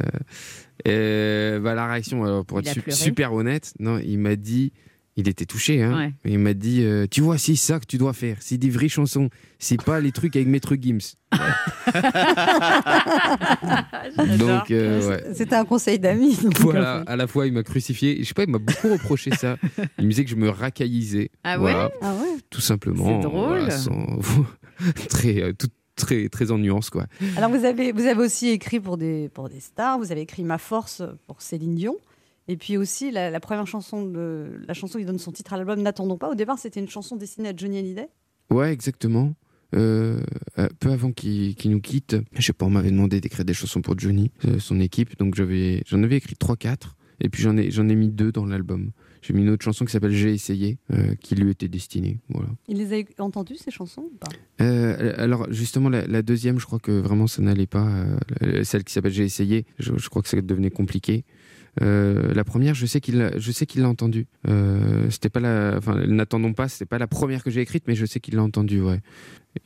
[0.89, 4.19] euh, bah, La réaction, alors, pour Il être a su- pleuré super honnête, non, il
[4.19, 4.73] m'a dit,
[5.17, 6.13] il était touché, hein, Ouais.
[6.25, 8.69] mais il m'a dit, euh, tu vois, c'est ça que tu dois faire, c'est des
[8.71, 11.15] vraies chansons, c'est pas les trucs avec Maître Gims.
[14.39, 15.25] Donc, euh, ouais.
[15.35, 16.39] C'était un conseil d'amis.
[16.61, 19.31] Voilà, euh, à la fois il m'a crucifié, je sais pas, il m'a beaucoup reproché
[19.33, 19.57] ça.
[19.99, 21.31] Il me disait que je me racaillisais.
[21.45, 21.73] Ah ouais?
[21.73, 22.37] Voilà, Ah ouais?
[22.51, 23.07] Tout simplement.
[23.07, 23.59] C'est drôle.
[23.61, 24.19] voilà, sans-
[25.09, 27.07] très, euh, tout- très, très en nuance, quoi.
[27.37, 29.99] Alors, vous avez, vous avez aussi écrit pour des, pour des stars.
[29.99, 31.97] Vous avez écrit Ma Force pour Céline Dion.
[32.47, 35.57] Et puis aussi, la, la première chanson, de, la chanson qui donne son titre à
[35.57, 36.31] l'album, N'attendons pas.
[36.31, 38.09] Au départ, c'était une chanson destinée à Johnny Hallyday.
[38.51, 39.35] Ouais, exactement.
[39.75, 40.21] Euh,
[40.59, 43.81] euh, peu avant qu'il nous quitte, je sais pas, on m'avait demandé d'écrire des chansons
[43.81, 47.89] pour Johnny, euh, son équipe, donc j'en avais écrit 3-4, et puis j'en ai, j'en
[47.89, 48.93] ai mis deux dans l'album.
[49.27, 52.19] J'ai mis une autre chanson qui s'appelle J'ai essayé, euh, qui lui était destinée.
[52.29, 52.51] Voilà.
[52.69, 54.29] Il les a entendues, ces chansons ou pas?
[54.63, 57.89] Euh, alors justement la, la deuxième, je crois que vraiment ça n'allait pas.
[58.43, 61.25] euh, celle qui s'appelle J'ai essayé, je, je crois que ça devenait compliqué.
[61.83, 64.27] Euh, la première, je sais qu'il, l'a- je sais qu'il l'a entendue.
[64.49, 67.95] Euh, c'était pas la, enfin, n'attendons pas, c'était pas la première que j'ai écrite, mais
[67.97, 69.01] je sais qu'il l'a entendue, ouais.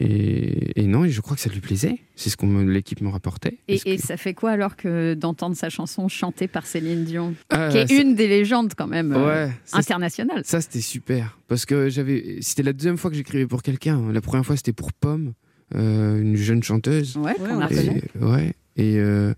[0.01, 1.99] Et, et non, et je crois que ça lui plaisait.
[2.15, 3.59] C'est ce qu'on me- l'équipe me rapportait.
[3.69, 7.69] Et, que- ça fait quoi alors que d'entendre sa chanson chantée par Céline Dion, Ah,
[7.71, 10.43] qui est ça- une des légendes quand même euh, Ouais, ça, internationales?
[10.45, 11.39] Ça, c'était super.
[11.49, 12.39] Parce que j'avais.
[12.43, 14.13] C'était la deuxième fois que j'écrivais pour quelqu'un.
[14.13, 15.33] La première fois, c'était pour Pomme,
[15.75, 17.17] euh, une jeune chanteuse.
[17.17, 18.53] Ouais, a Et- ouais.
[18.77, 19.33] Et, euh,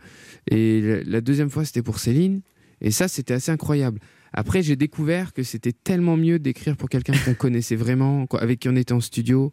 [0.50, 2.40] et la, la deuxième fois, c'était pour Céline.
[2.80, 4.00] Et ça, c'était assez incroyable.
[4.32, 8.68] Après, j'ai découvert que c'était tellement mieux d'écrire pour quelqu'un qu'on connaissait vraiment, avec qui
[8.68, 9.52] on était en studio.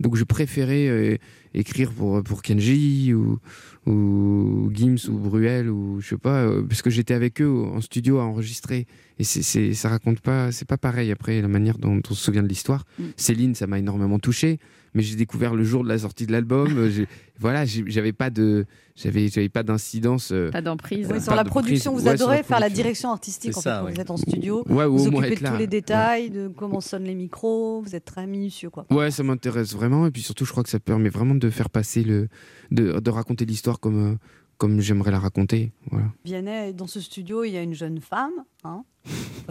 [0.00, 1.16] Donc, je préférais euh,
[1.54, 3.38] écrire pour, pour Kenji ou,
[3.86, 7.80] ou Gims ou Bruel ou je sais pas, euh, parce que j'étais avec eux en
[7.80, 8.86] studio à enregistrer.
[9.18, 12.42] Et c'est, ça raconte pas, c'est pas pareil après la manière dont on se souvient
[12.42, 12.84] de l'histoire.
[12.98, 13.04] Mm.
[13.16, 14.58] Céline, ça m'a énormément touché,
[14.96, 16.76] mais j'ai découvert le jour de la sortie de l'album.
[16.76, 17.04] euh,
[17.38, 18.64] voilà, j'avais pas de,
[18.96, 20.32] j'avais, j'avais pas d'incidence.
[20.32, 21.06] euh, Pas d'emprise.
[21.08, 23.58] Oui, Euh, sur la production, vous Ouais, sur la adorez faire la direction artistique C'est
[23.58, 23.92] en fait, ça, quand ouais.
[23.94, 24.64] vous êtes en studio.
[24.68, 25.50] Ouais, ou vous moins occupez être de là.
[25.50, 25.66] tous les Ouais.
[25.68, 28.86] détails, de comment sonnent les micros, vous êtes très minutieux quoi.
[28.90, 30.06] Ouais, ça m'intéresse vraiment.
[30.06, 32.28] Et puis surtout, je crois que ça permet vraiment de faire passer le.
[32.70, 34.16] de, de raconter l'histoire comme, euh,
[34.56, 35.72] comme j'aimerais la raconter.
[35.90, 36.06] Voilà.
[36.24, 38.32] Vianney, dans ce studio, il y a une jeune femme,
[38.64, 38.82] hein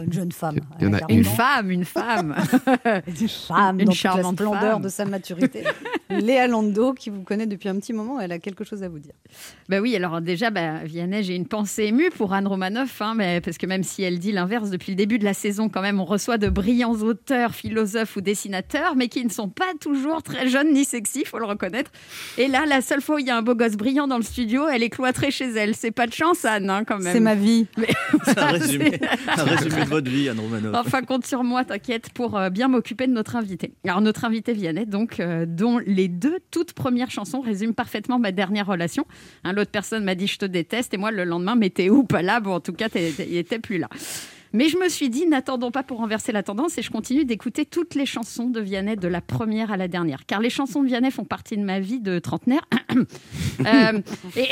[0.02, 0.56] une jeune femme.
[0.80, 2.36] Il y en elle a 40 Une femme, une femme.
[3.06, 4.82] Une femme Une dans toute la charmante splendeur femme.
[4.82, 5.64] de sa maturité.
[6.10, 8.98] Léa Lando, qui vous connaît depuis un petit moment, elle a quelque chose à vous
[8.98, 9.12] dire.
[9.68, 13.40] Bah oui, alors déjà, bah, Vianney, j'ai une pensée émue pour Anne Romanoff, hein, mais,
[13.40, 16.00] parce que même si elle dit l'inverse depuis le début de la saison, quand même,
[16.00, 20.48] on reçoit de brillants auteurs, philosophes ou dessinateurs, mais qui ne sont pas toujours très
[20.48, 21.90] jeunes ni sexy, faut le reconnaître.
[22.38, 24.22] Et là, la seule fois où il y a un beau gosse brillant dans le
[24.22, 25.74] studio, elle est cloîtrée chez elle.
[25.74, 27.12] C'est pas de chance, Anne, hein, quand même.
[27.12, 27.66] C'est ma vie.
[27.76, 27.88] Mais-
[28.24, 29.00] C'est un résumé,
[29.36, 30.74] un résumé de votre vie, Anne Romanoff.
[30.74, 33.72] Enfin, compte sur moi, t'inquiète, pour euh, bien m'occuper de notre invité.
[33.84, 38.32] Alors, notre invité Vianney, donc, euh, dont les deux toutes premières chansons résument parfaitement ma
[38.32, 39.06] dernière relation.
[39.44, 42.04] Hein, L'autre personne m'a dit je te déteste, et moi, le lendemain, mais t'es où?
[42.04, 42.40] Pas là?
[42.40, 43.88] Bon, en tout cas, il était plus là.
[44.52, 47.66] Mais je me suis dit, n'attendons pas pour renverser la tendance et je continue d'écouter
[47.66, 50.24] toutes les chansons de Vianney de la première à la dernière.
[50.26, 52.62] Car les chansons de Vianney font partie de ma vie de trentenaire.
[53.66, 54.00] Euh,
[54.36, 54.50] et-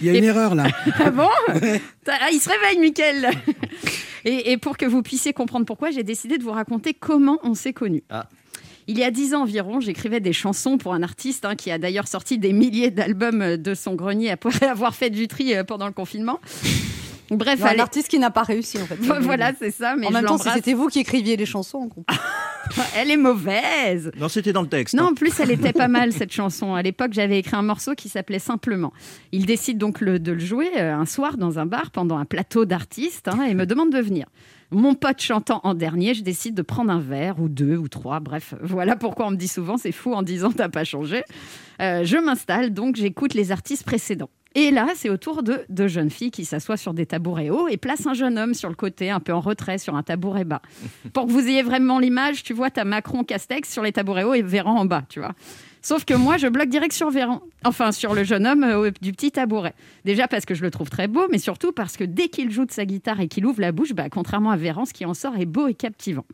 [0.00, 0.66] Il y a une et- erreur là.
[0.98, 1.28] ah bon?
[1.48, 3.28] Ah, Il se réveille, Mickaël
[4.24, 7.54] et, et pour que vous puissiez comprendre pourquoi, j'ai décidé de vous raconter comment on
[7.54, 8.02] s'est connus.
[8.10, 8.28] Ah.
[8.90, 11.76] Il y a dix ans environ, j'écrivais des chansons pour un artiste hein, qui a
[11.76, 15.62] d'ailleurs sorti des milliers d'albums euh, de son grenier après avoir fait du tri euh,
[15.62, 16.40] pendant le confinement.
[17.30, 17.80] Bref, un allez.
[17.80, 18.96] artiste qui n'a pas réussi en fait.
[19.20, 19.94] voilà, c'est ça.
[19.96, 21.90] Mais en je même temps, si c'était vous qui écriviez les chansons.
[22.96, 24.10] Elle est mauvaise.
[24.18, 24.94] Non, c'était dans le texte.
[24.94, 25.08] Non, hein.
[25.10, 26.74] en plus, elle était pas mal cette chanson.
[26.74, 28.92] À l'époque, j'avais écrit un morceau qui s'appelait Simplement.
[29.32, 32.24] Il décide donc le- de le jouer euh, un soir dans un bar pendant un
[32.24, 34.26] plateau d'artistes hein, et me demande de venir.
[34.70, 38.20] Mon pote chantant en dernier, je décide de prendre un verre ou deux ou trois.
[38.20, 41.22] Bref, voilà pourquoi on me dit souvent c'est fou en disant t'as pas changé.
[41.80, 44.30] Euh, je m'installe donc j'écoute les artistes précédents.
[44.54, 47.68] Et là, c'est au tour de deux jeunes filles qui s'assoient sur des tabourets hauts
[47.68, 50.44] et placent un jeune homme sur le côté, un peu en retrait, sur un tabouret
[50.44, 50.62] bas.
[51.12, 54.34] Pour que vous ayez vraiment l'image, tu vois, t'as Macron, Castex sur les tabourets hauts
[54.34, 55.34] et Véran en bas, tu vois.
[55.88, 57.40] Sauf que moi, je bloque direct sur Véran.
[57.64, 59.72] Enfin, sur le jeune homme euh, du petit tabouret.
[60.04, 62.66] Déjà parce que je le trouve très beau, mais surtout parce que dès qu'il joue
[62.66, 65.14] de sa guitare et qu'il ouvre la bouche, bah, contrairement à Véran, ce qui en
[65.14, 66.26] sort est beau et captivant.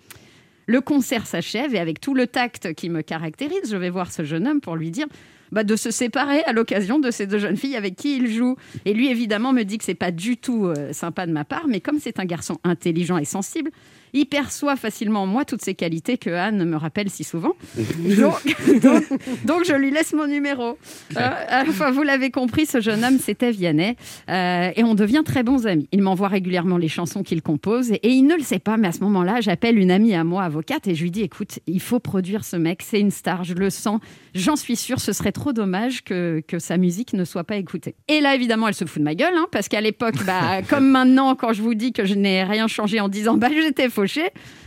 [0.67, 4.25] Le concert s'achève et avec tout le tact qui me caractérise, je vais voir ce
[4.25, 5.07] jeune homme pour lui dire
[5.53, 8.57] bah, de se séparer à l'occasion de ces deux jeunes filles avec qui il joue.
[8.87, 11.69] Et lui, évidemment, me dit que c'est pas du tout euh, sympa de ma part,
[11.69, 13.71] mais comme c'est un garçon intelligent et sensible,
[14.15, 17.55] il perçoit facilement en moi toutes ces qualités que Anne me rappelle si souvent.
[17.77, 19.05] Donc, donc,
[19.45, 20.79] donc je lui laisse mon numéro.
[21.17, 21.31] Euh,
[21.69, 23.97] enfin, vous l'avez compris, ce jeune homme, c'était Vianney.
[24.29, 25.89] Euh, et on devient très bons amis.
[25.93, 27.91] Il m'envoie régulièrement les chansons qu'il compose.
[27.93, 30.23] Et, et il ne le sait pas, mais à ce moment-là, j'appelle une amie à
[30.23, 33.43] moi, avocate, et je lui dis, écoute, il faut produire ce mec, c'est une star,
[33.45, 34.01] je le sens.
[34.35, 37.97] J'en suis sûre, ce serait trop dommage que, que sa musique ne soit pas écoutée.
[38.09, 40.89] Et là, évidemment, elle se fout de ma gueule, hein, parce qu'à l'époque, bah, comme
[40.89, 43.89] maintenant, quand je vous dis que je n'ai rien changé en disant, bah, j'étais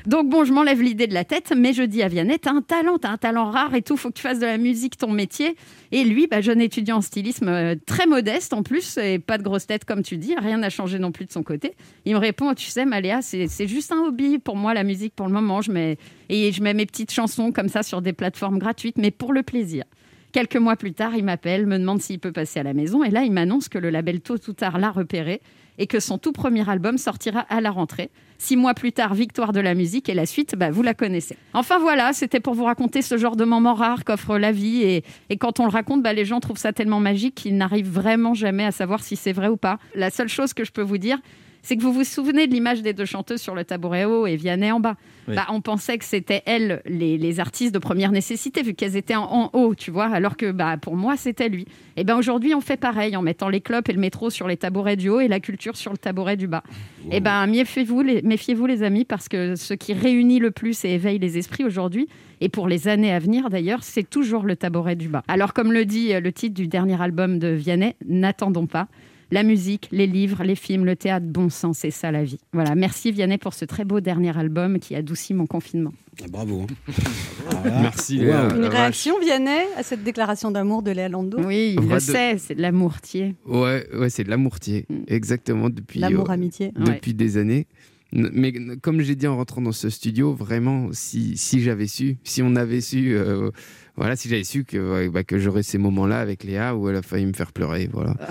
[0.06, 2.62] Donc bon, je m'enlève l'idée de la tête, mais je dis à Vianney, t'as un
[2.62, 5.12] talent, t'as un talent rare et tout, faut que tu fasses de la musique ton
[5.12, 5.56] métier.
[5.92, 9.44] Et lui, bah, jeune étudiant en stylisme, euh, très modeste en plus, et pas de
[9.44, 11.74] grosse tête comme tu dis, rien n'a changé non plus de son côté.
[12.06, 15.14] Il me répond, tu sais, Maléa, c'est c'est juste un hobby pour moi, la musique
[15.16, 15.62] pour le moment.
[15.62, 15.98] Je mets,
[16.30, 19.44] et je mets mes petites chansons comme ça sur des plateformes gratuites, mais pour le
[19.44, 19.84] plaisir.
[20.32, 23.10] Quelques mois plus tard, il m'appelle, me demande s'il peut passer à la maison, et
[23.10, 25.42] là, il m'annonce que le label Tôt ou Tard l'a repéré
[25.78, 28.10] et que son tout premier album sortira à la rentrée.
[28.40, 31.38] Six mois plus tard, Victoire de la musique, et la suite, bah, vous la connaissez.
[31.54, 35.04] Enfin voilà, c'était pour vous raconter ce genre de moment rare qu'offre la vie, et,
[35.30, 38.34] et quand on le raconte, bah, les gens trouvent ça tellement magique qu'ils n'arrivent vraiment
[38.34, 39.80] jamais à savoir si c'est vrai ou pas.
[39.96, 41.20] La seule chose que je peux vous dire,
[41.68, 44.38] c'est que vous vous souvenez de l'image des deux chanteuses sur le tabouret haut et
[44.38, 44.96] Vianney en bas.
[45.28, 45.36] Oui.
[45.36, 49.18] Bah, on pensait que c'était elles, les, les artistes de première nécessité, vu qu'elles étaient
[49.18, 51.66] en, en haut, tu vois, alors que bah, pour moi, c'était lui.
[51.98, 54.56] Et ben aujourd'hui, on fait pareil, en mettant les clopes et le métro sur les
[54.56, 56.64] tabourets du haut et la culture sur le tabouret du bas.
[57.12, 60.92] Et ben méfiez-vous, les, méfiez-vous, les amis, parce que ce qui réunit le plus et
[60.92, 62.08] éveille les esprits aujourd'hui,
[62.40, 65.24] et pour les années à venir d'ailleurs, c'est toujours le tabouret du bas.
[65.28, 68.88] Alors, comme le dit euh, le titre du dernier album de Vianney, n'attendons pas.
[69.30, 72.40] La musique, les livres, les films, le théâtre, bon sang, c'est ça la vie.
[72.54, 75.92] Voilà, merci Vianney pour ce très beau dernier album qui adoucit mon confinement.
[76.30, 76.66] bravo.
[77.66, 78.20] Merci.
[78.20, 78.26] Wow.
[78.26, 78.56] Léa.
[78.56, 82.00] Une réaction, Vianney, à cette déclaration d'amour de Léa Lando Oui, On il le de-
[82.00, 83.36] sait, c'est de l'amourtier.
[83.46, 86.72] Ouais, ouais, c'est de l'amourtier, exactement depuis L'amour, euh, amitié.
[86.78, 87.68] depuis des années.
[88.14, 92.42] Mais comme j'ai dit en rentrant dans ce studio, vraiment, si, si j'avais su, si
[92.42, 93.52] on avait su, euh,
[93.98, 97.02] voilà, si j'avais su que, bah, que j'aurais ces moments-là avec Léa où elle a
[97.02, 98.14] failli me faire pleurer, voilà.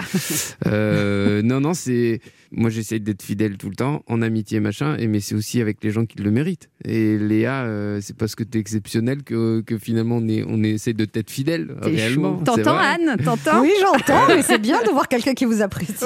[0.67, 2.21] Euh, non, non, c'est,
[2.57, 5.85] moi j'essaie d'être fidèle tout le temps, en amitié machin, et mais c'est aussi avec
[5.85, 6.71] les gens qui le méritent.
[6.85, 10.95] Et Léa, euh, c'est parce que t'es exceptionnel que, que finalement on est, on essaie
[10.95, 12.39] de t'être fidèle réellement.
[12.39, 12.79] T'entends.
[12.79, 13.17] Anne?
[13.23, 13.61] T'entends?
[13.61, 15.93] Oui, j'entends, mais c'est bien de voir quelqu'un qui vous apprécie.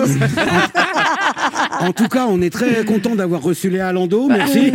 [1.81, 4.29] En tout cas, on est très content d'avoir reçu Léa Lando.
[4.29, 4.73] Merci.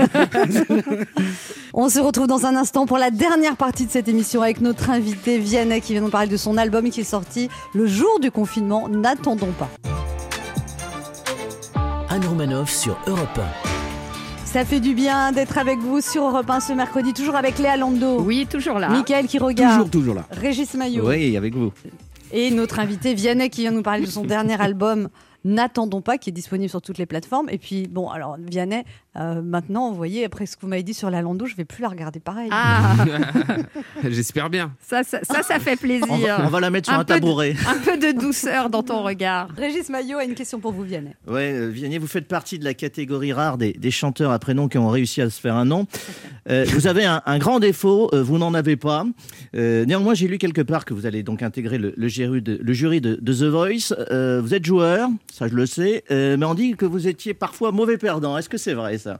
[1.74, 4.90] On se retrouve dans un instant pour la dernière partie de cette émission avec notre
[4.90, 8.32] invité Vianney qui vient nous parler de son album qui est sorti le jour du
[8.32, 8.88] confinement.
[8.90, 9.70] N'attendons pas.
[12.16, 13.42] Anne Romanoff sur Europe
[14.46, 17.76] Ça fait du bien d'être avec vous sur Europe 1 ce mercredi, toujours avec Léa
[17.76, 18.22] Lando.
[18.22, 18.88] Oui, toujours là.
[18.88, 19.74] Michael qui regarde.
[19.74, 20.26] toujours, toujours là.
[20.32, 21.10] Régis Maillot.
[21.10, 21.74] Oui, avec vous.
[22.32, 25.10] Et notre invité Vianney qui vient nous parler de son dernier album
[25.46, 27.48] N'attendons pas, qui est disponible sur toutes les plateformes.
[27.50, 28.84] Et puis, bon, alors Vianney,
[29.16, 31.64] euh, maintenant, vous voyez, après ce que vous m'avez dit sur la Lando, je vais
[31.66, 32.50] plus la regarder pareil.
[32.52, 32.96] Ah,
[34.10, 34.74] J'espère bien.
[34.82, 36.08] ça, ça, ça, ça fait plaisir.
[36.10, 37.56] On va, on va la mettre sur un, de- tabouret.
[37.68, 39.50] un peu de douceur dans ton regard.
[39.56, 41.12] Régis Maillot a une question pour vous, Vianney.
[41.28, 44.68] Ouais, euh, Vianney, vous faites partie de la catégorie rare des, des chanteurs à prénom
[44.68, 45.86] qui ont réussi à se faire un nom.
[46.48, 49.04] Euh, vous avez un, un grand défaut, euh, vous n'en avez pas.
[49.56, 52.60] Euh, néanmoins, j'ai lu quelque part que vous allez donc intégrer le, le jury de,
[52.62, 53.96] le jury de, de The Voice.
[54.12, 57.34] Euh, vous êtes joueur, ça je le sais, euh, mais on dit que vous étiez
[57.34, 58.38] parfois mauvais perdant.
[58.38, 59.20] Est-ce que c'est vrai ça?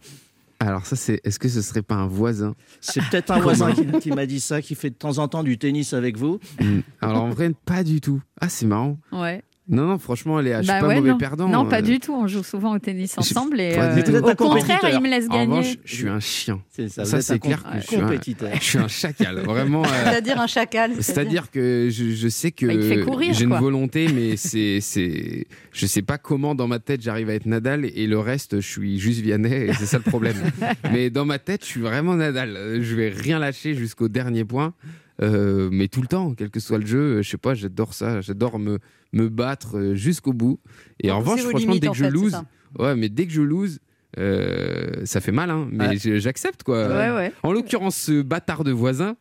[0.62, 1.20] Alors ça, c'est.
[1.26, 2.56] Est-ce que ce serait pas un voisin?
[2.80, 5.44] C'est peut-être un voisin qui, qui m'a dit ça, qui fait de temps en temps
[5.44, 6.40] du tennis avec vous.
[6.62, 6.80] Hmm.
[7.02, 8.22] Alors en vrai, pas du tout.
[8.40, 8.98] Ah, c'est marrant.
[9.12, 9.44] Ouais.
[9.68, 11.18] Non, non, franchement, Léa, je suis Bah pas ouais, mauvais non.
[11.18, 11.48] perdant.
[11.50, 12.14] Non, pas euh, du tout.
[12.14, 15.46] On joue souvent au tennis ensemble et euh, au contraire, il me laisse En gagner.
[15.58, 16.62] revanche, je suis un chien.
[16.70, 18.50] C'est ça, Ça, c'est clair que je suis un- compétiteur.
[18.60, 19.84] Je suis un chacal, vraiment.
[19.84, 20.92] euh, C'est-à-dire un chacal.
[21.00, 26.02] C'est-à-dire que je, je sais que Bah, j'ai une volonté, mais c'est, c'est, je sais
[26.04, 29.22] pas comment dans ma tête j'arrive à être Nadal et le reste je suis juste
[29.22, 30.36] Vianney et c'est ça le problème.
[30.92, 32.80] mais dans ma tête je suis vraiment Nadal.
[32.82, 34.74] Je vais rien lâcher jusqu'au dernier point,
[35.22, 38.22] Euh, mais tout le temps, quel que soit le jeu, je sais pas, j'adore ça,
[38.22, 38.80] j'adore me
[39.14, 40.60] me battre euh, jusqu'au bout.
[41.02, 42.46] Et en Repousser revanche, franchement, limites, dès que je fait, lose, ça.
[42.80, 43.80] ouais, mais dès que je lose.
[44.18, 46.20] euh, ça fait mal, hein, mais Ouais.
[46.20, 46.88] j'accepte quoi.
[46.88, 47.34] Ouais, ouais.
[47.44, 49.16] En l'occurrence, ce bâtard de voisin,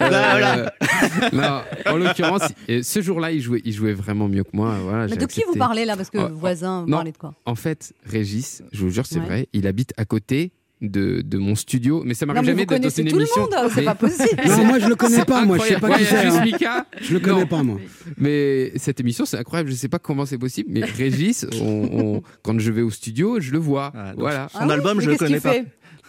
[0.00, 0.66] euh,
[1.32, 4.76] non, en l'occurrence, euh, ce jour-là, il jouait, il jouait vraiment mieux que moi.
[4.82, 5.96] Voilà, Mais de qui vous parlez là?
[5.96, 6.96] Parce que Oh, voisin, vous non.
[6.98, 7.34] parlez de quoi?
[7.46, 9.24] En fait, Régis, je vous jure, c'est Ouais.
[9.26, 10.52] vrai, il habite à côté
[10.82, 13.22] de, de mon studio, mais ça m'arrive mais jamais d'être dans connaissez une tout le
[13.22, 13.42] émission.
[13.42, 14.42] monde, c'est Mais- pas possible.
[14.46, 16.26] Non, moi je le connais pas, moi je sais pas qui c'est.
[16.26, 16.44] hein.
[16.44, 16.86] Mika.
[17.00, 17.46] Je le connais Non.
[17.46, 17.78] pas, moi.
[18.18, 19.70] Mais cette émission, c'est incroyable.
[19.70, 23.40] Je sais pas comment c'est possible, mais Régis, on- on- quand je vais au studio,
[23.40, 23.90] je le vois.
[23.94, 24.48] Ah, donc voilà.
[24.52, 25.52] Son album, mais je le connais pas.
[25.52, 25.64] fait?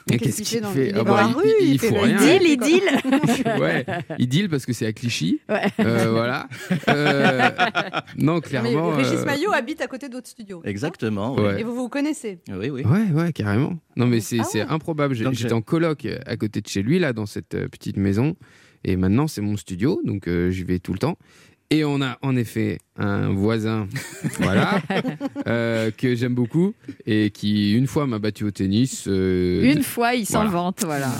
[0.07, 1.79] Qu'est-ce Qu'est-ce qu'il fait dans, fait il Ah bah, dans la il- rue, il- il
[1.79, 2.17] fait faut rien.
[2.17, 2.83] deal, Il deal.
[3.61, 3.85] ouais,
[4.19, 5.39] il deal parce que c'est à Clichy.
[5.49, 5.61] Ouais.
[5.79, 6.47] Euh, voilà.
[6.89, 7.49] Euh,
[8.17, 8.89] non, Mais clairement.
[8.95, 10.61] Régis euh, Maillot habite à côté d'autres studios.
[10.63, 11.35] Exactement.
[11.57, 12.83] Et vous vous connaissez Oui, oui.
[12.83, 13.77] Ouais, ouais, carrément.
[13.95, 15.15] Non, mais c'est Ah improbable.
[15.15, 18.35] J'étais en coloc à côté de chez lui, là, dans cette petite maison.
[18.83, 21.17] Et maintenant, c'est mon studio, donc euh, j'y vais tout le temps.
[21.69, 23.87] Et on a en effet un voisin,
[24.39, 24.81] voilà,
[25.47, 26.73] euh, que j'aime beaucoup
[27.05, 29.03] et qui une fois m'a battu au tennis.
[29.07, 30.49] euh, Une fois, il s'en Voilà.
[30.49, 31.11] vante, voilà.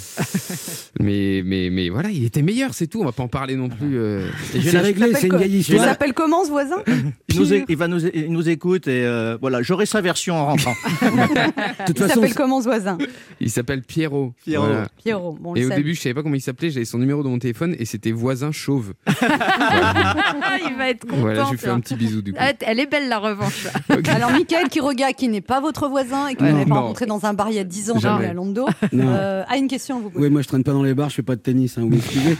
[1.01, 3.01] mais mais mais voilà, il était meilleur, c'est tout.
[3.01, 3.97] On va pas en parler non plus.
[3.97, 4.25] euh.
[4.55, 5.83] Et j'ai C'est la- réglé, c'est une vieille Il histoire.
[5.83, 6.81] s'appelle comment ce voisin?
[7.43, 10.45] Il nous, il va nous, il nous écoute et euh, voilà, j'aurai sa version en
[10.45, 10.73] rentrant.
[11.01, 12.97] De toute Il s'appelle comment ce voisin
[13.39, 14.33] Il s'appelle Pierrot.
[14.43, 14.65] Pierrot.
[14.65, 14.87] Voilà.
[14.97, 15.37] Pierrot.
[15.39, 16.69] Bon, on Et au début, je savais pas comment il s'appelait.
[16.69, 18.93] J'avais son numéro dans mon téléphone et c'était voisin chauve.
[19.07, 21.17] il va être content.
[21.17, 22.39] voilà, je lui fais un petit bisou du coup.
[22.41, 23.67] Ah, Elle est belle la revanche.
[24.07, 27.25] Alors, Michael Quiroga, qui n'est pas votre voisin et que vous n'avez pas rencontré dans
[27.25, 28.27] un bar il y a 10 ans, Jamais.
[28.27, 30.11] à Londo, euh, a une question à vous.
[30.15, 31.89] Oui, moi je traîne pas dans les bars, je fais pas de tennis, hein, vous
[31.89, 32.37] m'excusez.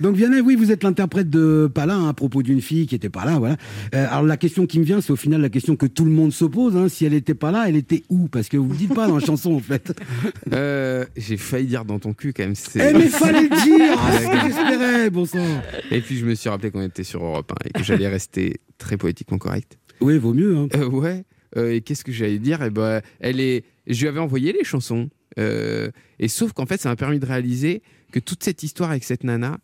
[0.00, 3.08] Donc Vianney, oui, vous êtes l'interprète de Palin hein, à propos d'une fille qui était
[3.08, 3.56] pas là, voilà.
[3.94, 6.10] Euh, alors la question qui me vient, c'est au final la question que tout le
[6.10, 6.76] monde se pose.
[6.76, 8.28] hein, si elle était pas là, elle était où?
[8.28, 9.92] Parce que vous le dites pas dans la chanson en fait.
[10.52, 12.54] Euh, J'ai failli dire dans ton cul quand même.
[12.74, 15.44] Eh mais fallait le dire ah, j'espérais, bon sang.
[15.90, 18.60] Et puis je me suis rappelé qu'on était sur Europe 1 et que j'allais rester
[18.78, 19.78] très poétiquement correct.
[20.00, 20.56] Oui, vaut mieux.
[20.56, 20.68] Hein.
[20.76, 21.24] Euh, ouais.
[21.56, 22.62] Et qu'est-ce que j'allais dire?
[22.62, 23.64] Eh ben, elle est.
[23.86, 25.08] Je lui avais envoyé les chansons.
[25.38, 29.24] Et sauf qu'en fait, ça m'a permis de réaliser que toute cette histoire avec cette
[29.24, 29.58] nana,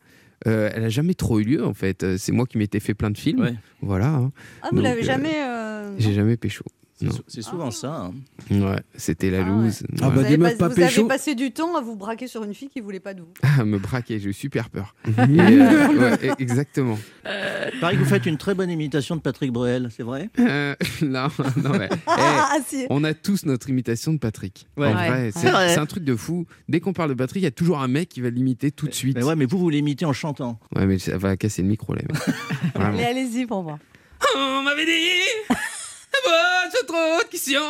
[0.47, 2.03] euh, elle a jamais trop eu lieu en fait.
[2.05, 3.41] Euh, C'est moi qui m'étais fait plein de films.
[3.41, 3.55] Ouais.
[3.81, 4.09] Voilà.
[4.09, 4.33] hein.
[4.63, 5.43] Ah, vous l'avez euh, jamais.
[5.45, 6.65] euh, J'ai jamais pécho.
[7.29, 8.11] C'est souvent ça.
[8.11, 8.13] hein.
[8.51, 9.83] Ouais, c'était la Ah loose.
[10.01, 10.09] Ah Ouais.
[10.09, 12.27] bah, Vous, des avez, meufs pas- pas vous avez passé du temps à vous braquer
[12.27, 13.33] sur une fille qui voulait pas de vous.
[13.43, 14.95] À me braquer, j'ai eu super peur.
[15.07, 16.99] Et, euh, ouais, exactement.
[17.73, 20.29] Il paraît que vous faites une très bonne imitation de Patrick Bruel, c'est vrai?
[20.39, 21.89] Euh, non, non, mais.
[21.93, 22.87] eh, Ah, si.
[22.91, 24.67] On a tous notre imitation de Patrick.
[24.77, 24.93] Ouais.
[24.95, 25.31] Ouais.
[25.33, 25.69] C'est c'est vrai.
[25.75, 26.47] c'est un truc de fou.
[26.69, 28.87] Dès qu'on parle de Patrick, il y a toujours un mec qui va l'imiter tout
[28.87, 29.17] de suite.
[29.17, 30.59] Mais ouais, mais vous, vous l'imitez en chantant.
[30.77, 32.03] Ouais, mais ça va casser le micro, là.
[32.75, 33.79] Allez, allez-y pour voir.
[34.37, 35.53] On m'avait dit
[36.25, 37.61] Bon, j'ai trop de questions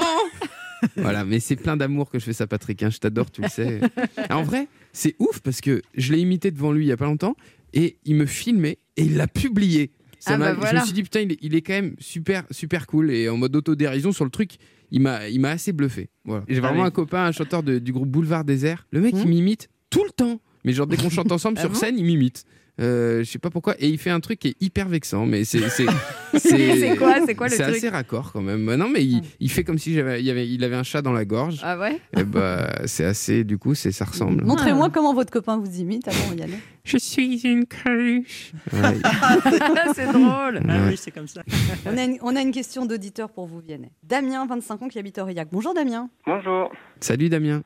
[0.97, 2.83] Voilà, mais c'est plein d'amour que je fais ça, Patrick.
[2.83, 3.81] hein, Je t'adore, tu le sais.
[4.29, 6.97] Ah, En vrai, c'est ouf parce que je l'ai imité devant lui il y a
[6.97, 7.37] pas longtemps
[7.73, 9.93] et il me filmait et il l'a publié.
[10.19, 11.95] Ça Ah m'a- bah Je me suis dit, putain, il est, il est quand même
[12.01, 14.53] super, super cool et en mode autodérision sur le truc.
[14.91, 16.11] Il m'a, il m'a assez bluffé.
[16.25, 16.45] Voilà.
[16.49, 16.89] J'ai Ah vraiment oui.
[16.89, 18.87] un copain, un chanteur de- du groupe Boulevard Désert.
[18.91, 19.21] Le mec, Hmm.
[19.23, 20.41] il m'imite tout le temps.
[20.65, 22.45] Mais genre, dès qu'on chante ensemble Ah sur scène, il m'imite.
[22.81, 23.75] Euh, je sais pas pourquoi.
[23.79, 25.27] Et il fait un truc qui est hyper vexant.
[25.27, 25.69] Mais c'est.
[25.69, 25.85] C'est
[26.97, 28.75] quoi quoi le c'est assez raccord quand même.
[28.75, 31.13] Non, mais il, il fait comme si j'avais, il, avait, il avait un chat dans
[31.13, 31.61] la gorge.
[31.63, 33.45] Ah ouais Et bah, c'est assez.
[33.45, 34.45] Du coup, c'est, ça ressemble.
[34.47, 36.59] Montrez-moi comment votre copain vous imite avant d'y aller.
[36.85, 38.53] Je suis une cruche.
[38.73, 38.81] Ouais.
[39.95, 40.61] C'est drôle.
[40.69, 41.43] Ah oui, c'est comme ça.
[41.87, 43.91] On a une, on a une question d'auditeur pour vous, Vianney.
[44.03, 45.49] Damien, 25 ans, qui habite Aurillac.
[45.53, 46.09] Bonjour Damien.
[46.27, 46.73] Bonjour.
[46.99, 47.63] Salut Damien.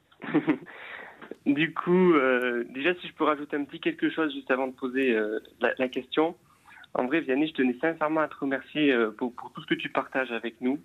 [1.46, 4.72] Du coup, euh, déjà, si je peux rajouter un petit quelque chose juste avant de
[4.72, 6.34] poser euh, la, la question.
[6.94, 9.74] En vrai, Vianney, je tenais sincèrement à te remercier euh, pour, pour tout ce que
[9.74, 10.78] tu partages avec nous.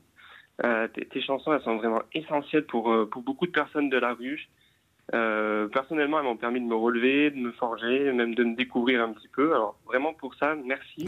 [0.94, 4.48] Tes, tes chansons, elles sont vraiment essentielles pour, pour beaucoup de personnes de la rue.
[5.12, 9.12] Personnellement, elles m'ont permis de me relever, de me forger, même de me découvrir un
[9.12, 9.56] petit peu.
[9.56, 11.08] Alors, vraiment pour ça, merci.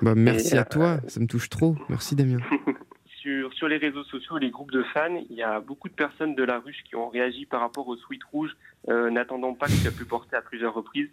[0.00, 0.98] Bah, merci Et, à toi.
[1.08, 1.74] Ça me touche trop.
[1.88, 2.38] Merci Damien.
[3.22, 6.34] sur, sur les réseaux sociaux, les groupes de fans, il y a beaucoup de personnes
[6.34, 8.54] de la ruche qui ont réagi par rapport au sweat rouge,
[8.88, 11.10] euh, n'attendant pas que tu as pu porter à plusieurs reprises.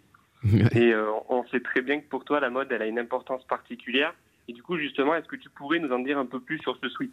[0.74, 3.44] Et euh, on sait très bien que pour toi, la mode, elle a une importance
[3.44, 4.14] particulière.
[4.48, 6.76] Et du coup, justement, est-ce que tu pourrais nous en dire un peu plus sur
[6.82, 7.12] ce sweat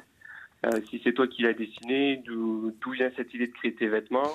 [0.66, 3.88] Euh, Si c'est toi qui l'as dessiné, d'où d'où vient cette idée de créer tes
[3.88, 4.32] vêtements?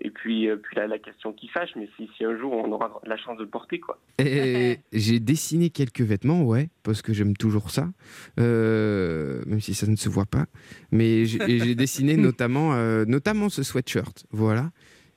[0.00, 2.70] Et puis, euh, puis la, la question qui fâche, mais si, si un jour on
[2.72, 4.00] aura la chance de le porter, quoi.
[4.18, 7.90] Et j'ai dessiné quelques vêtements, ouais, parce que j'aime toujours ça,
[8.38, 10.46] euh, même si ça ne se voit pas.
[10.90, 14.70] Mais j'ai dessiné notamment, euh, notamment ce sweatshirt, voilà.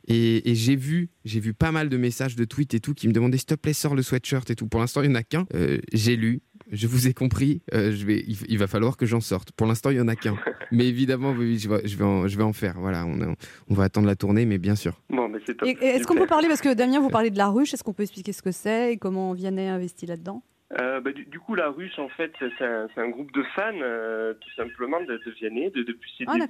[0.08, 3.08] Et, et j'ai vu, j'ai vu pas mal de messages de tweets et tout qui
[3.08, 4.68] me demandaient s'il te plaît sors le sweatshirt et tout.
[4.68, 5.46] Pour l'instant il y en a qu'un.
[5.94, 6.42] J'ai lu,
[6.72, 7.62] je vous ai compris.
[7.74, 9.52] euh, je vais, il, il va falloir que j'en sorte.
[9.52, 10.36] Pour l'instant il y en a qu'un.
[10.72, 12.76] Mais évidemment, oui, je vais, je vais, en, je vais en faire.
[12.80, 13.36] Voilà, on, a-
[13.70, 15.00] on va attendre la tournée, mais bien sûr.
[15.12, 15.68] Bon, mais c'est top.
[15.68, 17.84] Et- et Est-ce qu'on peut parler, parce que Damien, vous parlez de la ruche, est-ce
[17.84, 20.42] qu'on peut expliquer ce que c'est et comment Vianney a investi là-dedans?
[20.80, 23.44] Euh, bah, du, du coup, la ruche, en fait, c'est un, c'est un groupe de
[23.56, 26.48] fans, euh, tout simplement, de, de Vianney, de, depuis ses Ah, débuts.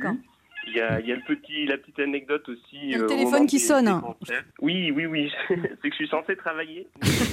[0.67, 2.77] Il y a, il y a le petit, la petite anecdote aussi.
[2.81, 3.85] Il y a le euh, téléphone qui sonne.
[4.01, 4.43] concerts.
[4.61, 5.29] Oui, oui, oui.
[5.49, 6.87] c'est que je suis censé travailler.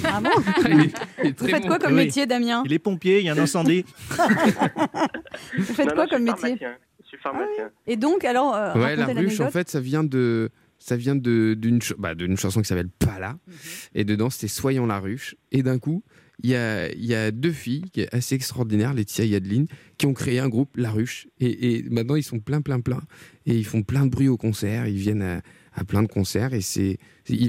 [0.05, 0.31] Ah bon
[1.39, 3.85] Vous faites quoi comme métier, Damien Il est pompier, il y a un incendie.
[5.57, 6.77] Vous faites Non, quoi non, comme je suis métier pharmacien.
[7.03, 7.71] Je suis pharmacien.
[7.87, 10.51] Et donc, alors, euh, Ouais, la ruche, en fait, ça vient de.
[10.83, 13.33] Ça vient de- d'une ch- bah, d'une chanson qui s'appelle Pas là.
[13.47, 13.55] Mhm.
[13.97, 15.35] Et dedans, c'était Soyons la ruche.
[15.53, 16.03] Et d'un coup,
[16.43, 19.67] il y a, deux filles qui est assez extraordinaires, Laetitia et Adeline,
[19.99, 21.29] qui ont créé un groupe, La Ruche.
[21.39, 23.01] Et, maintenant, ils sont plein, plein, plein.
[23.47, 24.87] Et ils font plein de bruit au concert.
[24.87, 25.43] Ils viennent
[25.75, 26.55] à, plein de concerts.
[26.55, 26.99] Et c'est,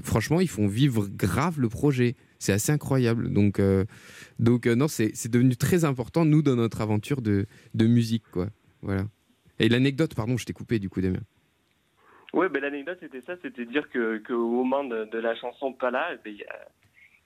[0.03, 2.15] franchement, ils font vivre grave le projet.
[2.39, 3.31] C'est assez incroyable.
[3.31, 3.85] Donc, euh,
[4.39, 8.47] donc euh, non, c'est, devenu très important, nous, dans notre aventure de, de musique, quoi.
[8.81, 9.03] Voilà.
[9.59, 11.19] Et l'anecdote, pardon, je t'ai coupé, du coup, Damien.
[12.33, 16.15] Ouais, ben l'anecdote c'était ça, c'était dire que qu'au moment de, la chanson Pas là,
[16.23, 16.67] ben, il y, a,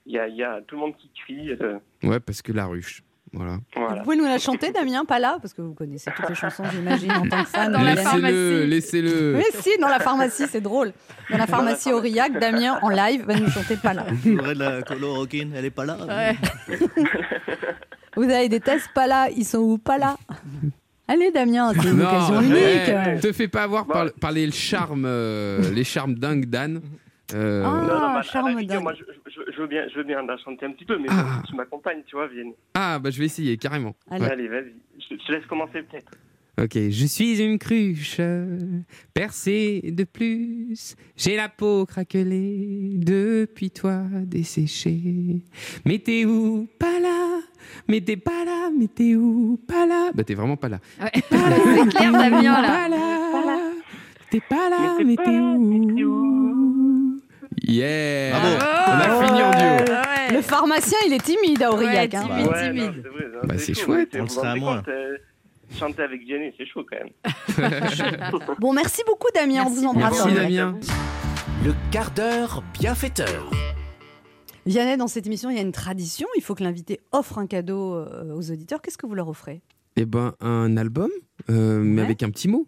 [0.06, 1.50] il y, a, il y a tout le monde qui crie.
[1.60, 3.02] euh, Ouais, parce que La Ruche.
[3.32, 3.58] Voilà.
[3.74, 3.96] voilà.
[3.98, 6.62] Vous pouvez nous la chanter, Damien Pas là Parce que vous connaissez toutes les chansons,
[6.72, 7.72] j'imagine, en tant que fan.
[7.72, 8.04] Dans la Hélène.
[8.22, 9.36] Laissez-le, laissez-le.
[9.36, 10.92] Oui, si, dans la pharmacie, c'est drôle.
[11.30, 14.06] Dans la pharmacie Aurillac, Damien, en live, va nous chanter Pas là.
[14.24, 15.98] Voudrais de la chloroquine, elle est pas là.
[18.16, 20.16] Vous avez des tests Pas là, ils sont où Pas là?
[21.08, 22.56] Allez, Damien, c'est une occasion unique.
[23.16, 26.80] eh, te fais pas avoir par, par les charmes, euh, les charmes dingues d'Anne.
[27.34, 30.04] Euh, Ah, non, non, bah, à la moi je, je- je veux bien, je veux
[30.04, 31.42] bien la chanter un petit peu, mais Ah.
[31.48, 32.52] tu m'accompagnes, tu vois, Vienne.
[32.74, 33.96] Ah, bah je vais essayer, carrément.
[34.10, 34.24] Allez.
[34.24, 34.30] Ouais.
[34.30, 34.74] Allez, vas-y.
[34.98, 36.12] Je, je te laisse commencer peut-être.
[36.58, 38.18] Ok, je suis une cruche
[39.12, 40.94] percée de plus.
[41.16, 45.42] J'ai la peau craquelée depuis toi desséchée.
[45.84, 47.40] Mais t'es où Pas là.
[47.88, 48.70] Mais t'es pas là.
[48.78, 50.10] Mais t'es où Pas là.
[50.14, 50.78] Bah t'es vraiment pas là.
[51.00, 51.10] Ouais.
[51.30, 52.88] C'est clair, Damien, là.
[53.32, 53.72] Pas là.
[54.30, 54.96] T'es pas là.
[55.04, 56.45] Mais t'es où
[57.66, 58.30] Yeah.
[58.38, 58.56] Bravo.
[58.88, 59.92] On a fini en duo.
[59.92, 60.34] Ouais.
[60.36, 62.12] Le pharmacien, il est timide à Aurillac.
[62.12, 62.28] Ouais, hein.
[62.28, 62.46] timide.
[62.48, 63.02] ouais, non, timide.
[63.02, 63.24] c'est vrai.
[63.32, 64.76] non, Bah, c'est chaud, chouette, mais on le vous sera rendez moins.
[64.78, 65.16] compte, euh,
[65.76, 67.10] Chanter avec Vianney, c'est chaud quand même.
[68.60, 69.62] Bon, merci beaucoup, Damien.
[69.66, 69.74] On Merci.
[69.80, 70.24] vous embrasse.
[70.26, 70.78] Merci Damien.
[71.64, 73.50] Le quart d'heure bienfaiteur.
[74.64, 76.28] Vianney, dans cette émission, il y a une tradition.
[76.36, 78.80] Il faut que l'invité offre un cadeau euh, aux auditeurs.
[78.80, 79.60] Qu'est-ce que vous leur offrez?
[79.96, 81.10] Eh ben un album,
[81.50, 82.06] euh, mais Ouais.
[82.06, 82.66] avec un petit mot.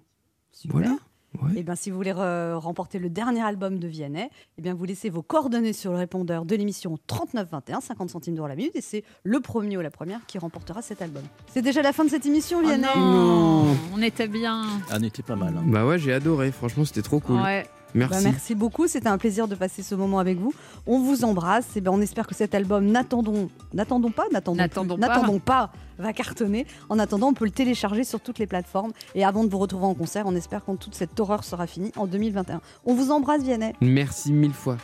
[0.51, 0.73] Super.
[0.81, 0.97] Voilà.
[1.43, 1.51] Ouais.
[1.57, 4.85] Eh bien, si vous voulez re- remporter le dernier album de Vianney, eh bien, vous
[4.85, 8.81] laissez vos coordonnées sur le répondeur de l'émission 3921, 50 centimes d'euros la minute, et
[8.81, 11.23] c'est le premier ou la première qui remportera cet album.
[11.53, 12.87] C'est déjà la fin de cette émission, Oh Vianney?
[12.97, 14.65] non, on était bien.
[14.91, 15.55] Ah, n'était pas mal.
[15.57, 15.63] hein.
[15.67, 16.51] Bah ouais, j'ai adoré.
[16.51, 17.41] Franchement, c'était trop cool.
[17.41, 17.67] Ouais.
[17.95, 18.25] Bah, Merci.
[18.25, 20.53] merci beaucoup, c'était un plaisir de passer ce moment avec vous.
[20.87, 24.95] On vous embrasse et ben on espère que cet album n'attendons n'attendons pas, n'attendons N'attendons
[24.97, 25.09] plus, pas.
[25.09, 26.67] n'attendons pas va cartonner.
[26.91, 29.87] En attendant, on peut le télécharger sur toutes les plateformes et avant de vous retrouver
[29.87, 32.61] en concert, on espère que toute cette horreur sera finie en 2021.
[32.85, 33.73] On vous embrasse Vianney.
[33.81, 34.77] Merci mille fois.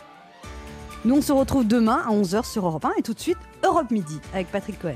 [1.05, 3.91] Nous on se retrouve demain à 11h sur Europe 1 et tout de suite Europe
[3.91, 4.95] Midi avec Patrick Cohen.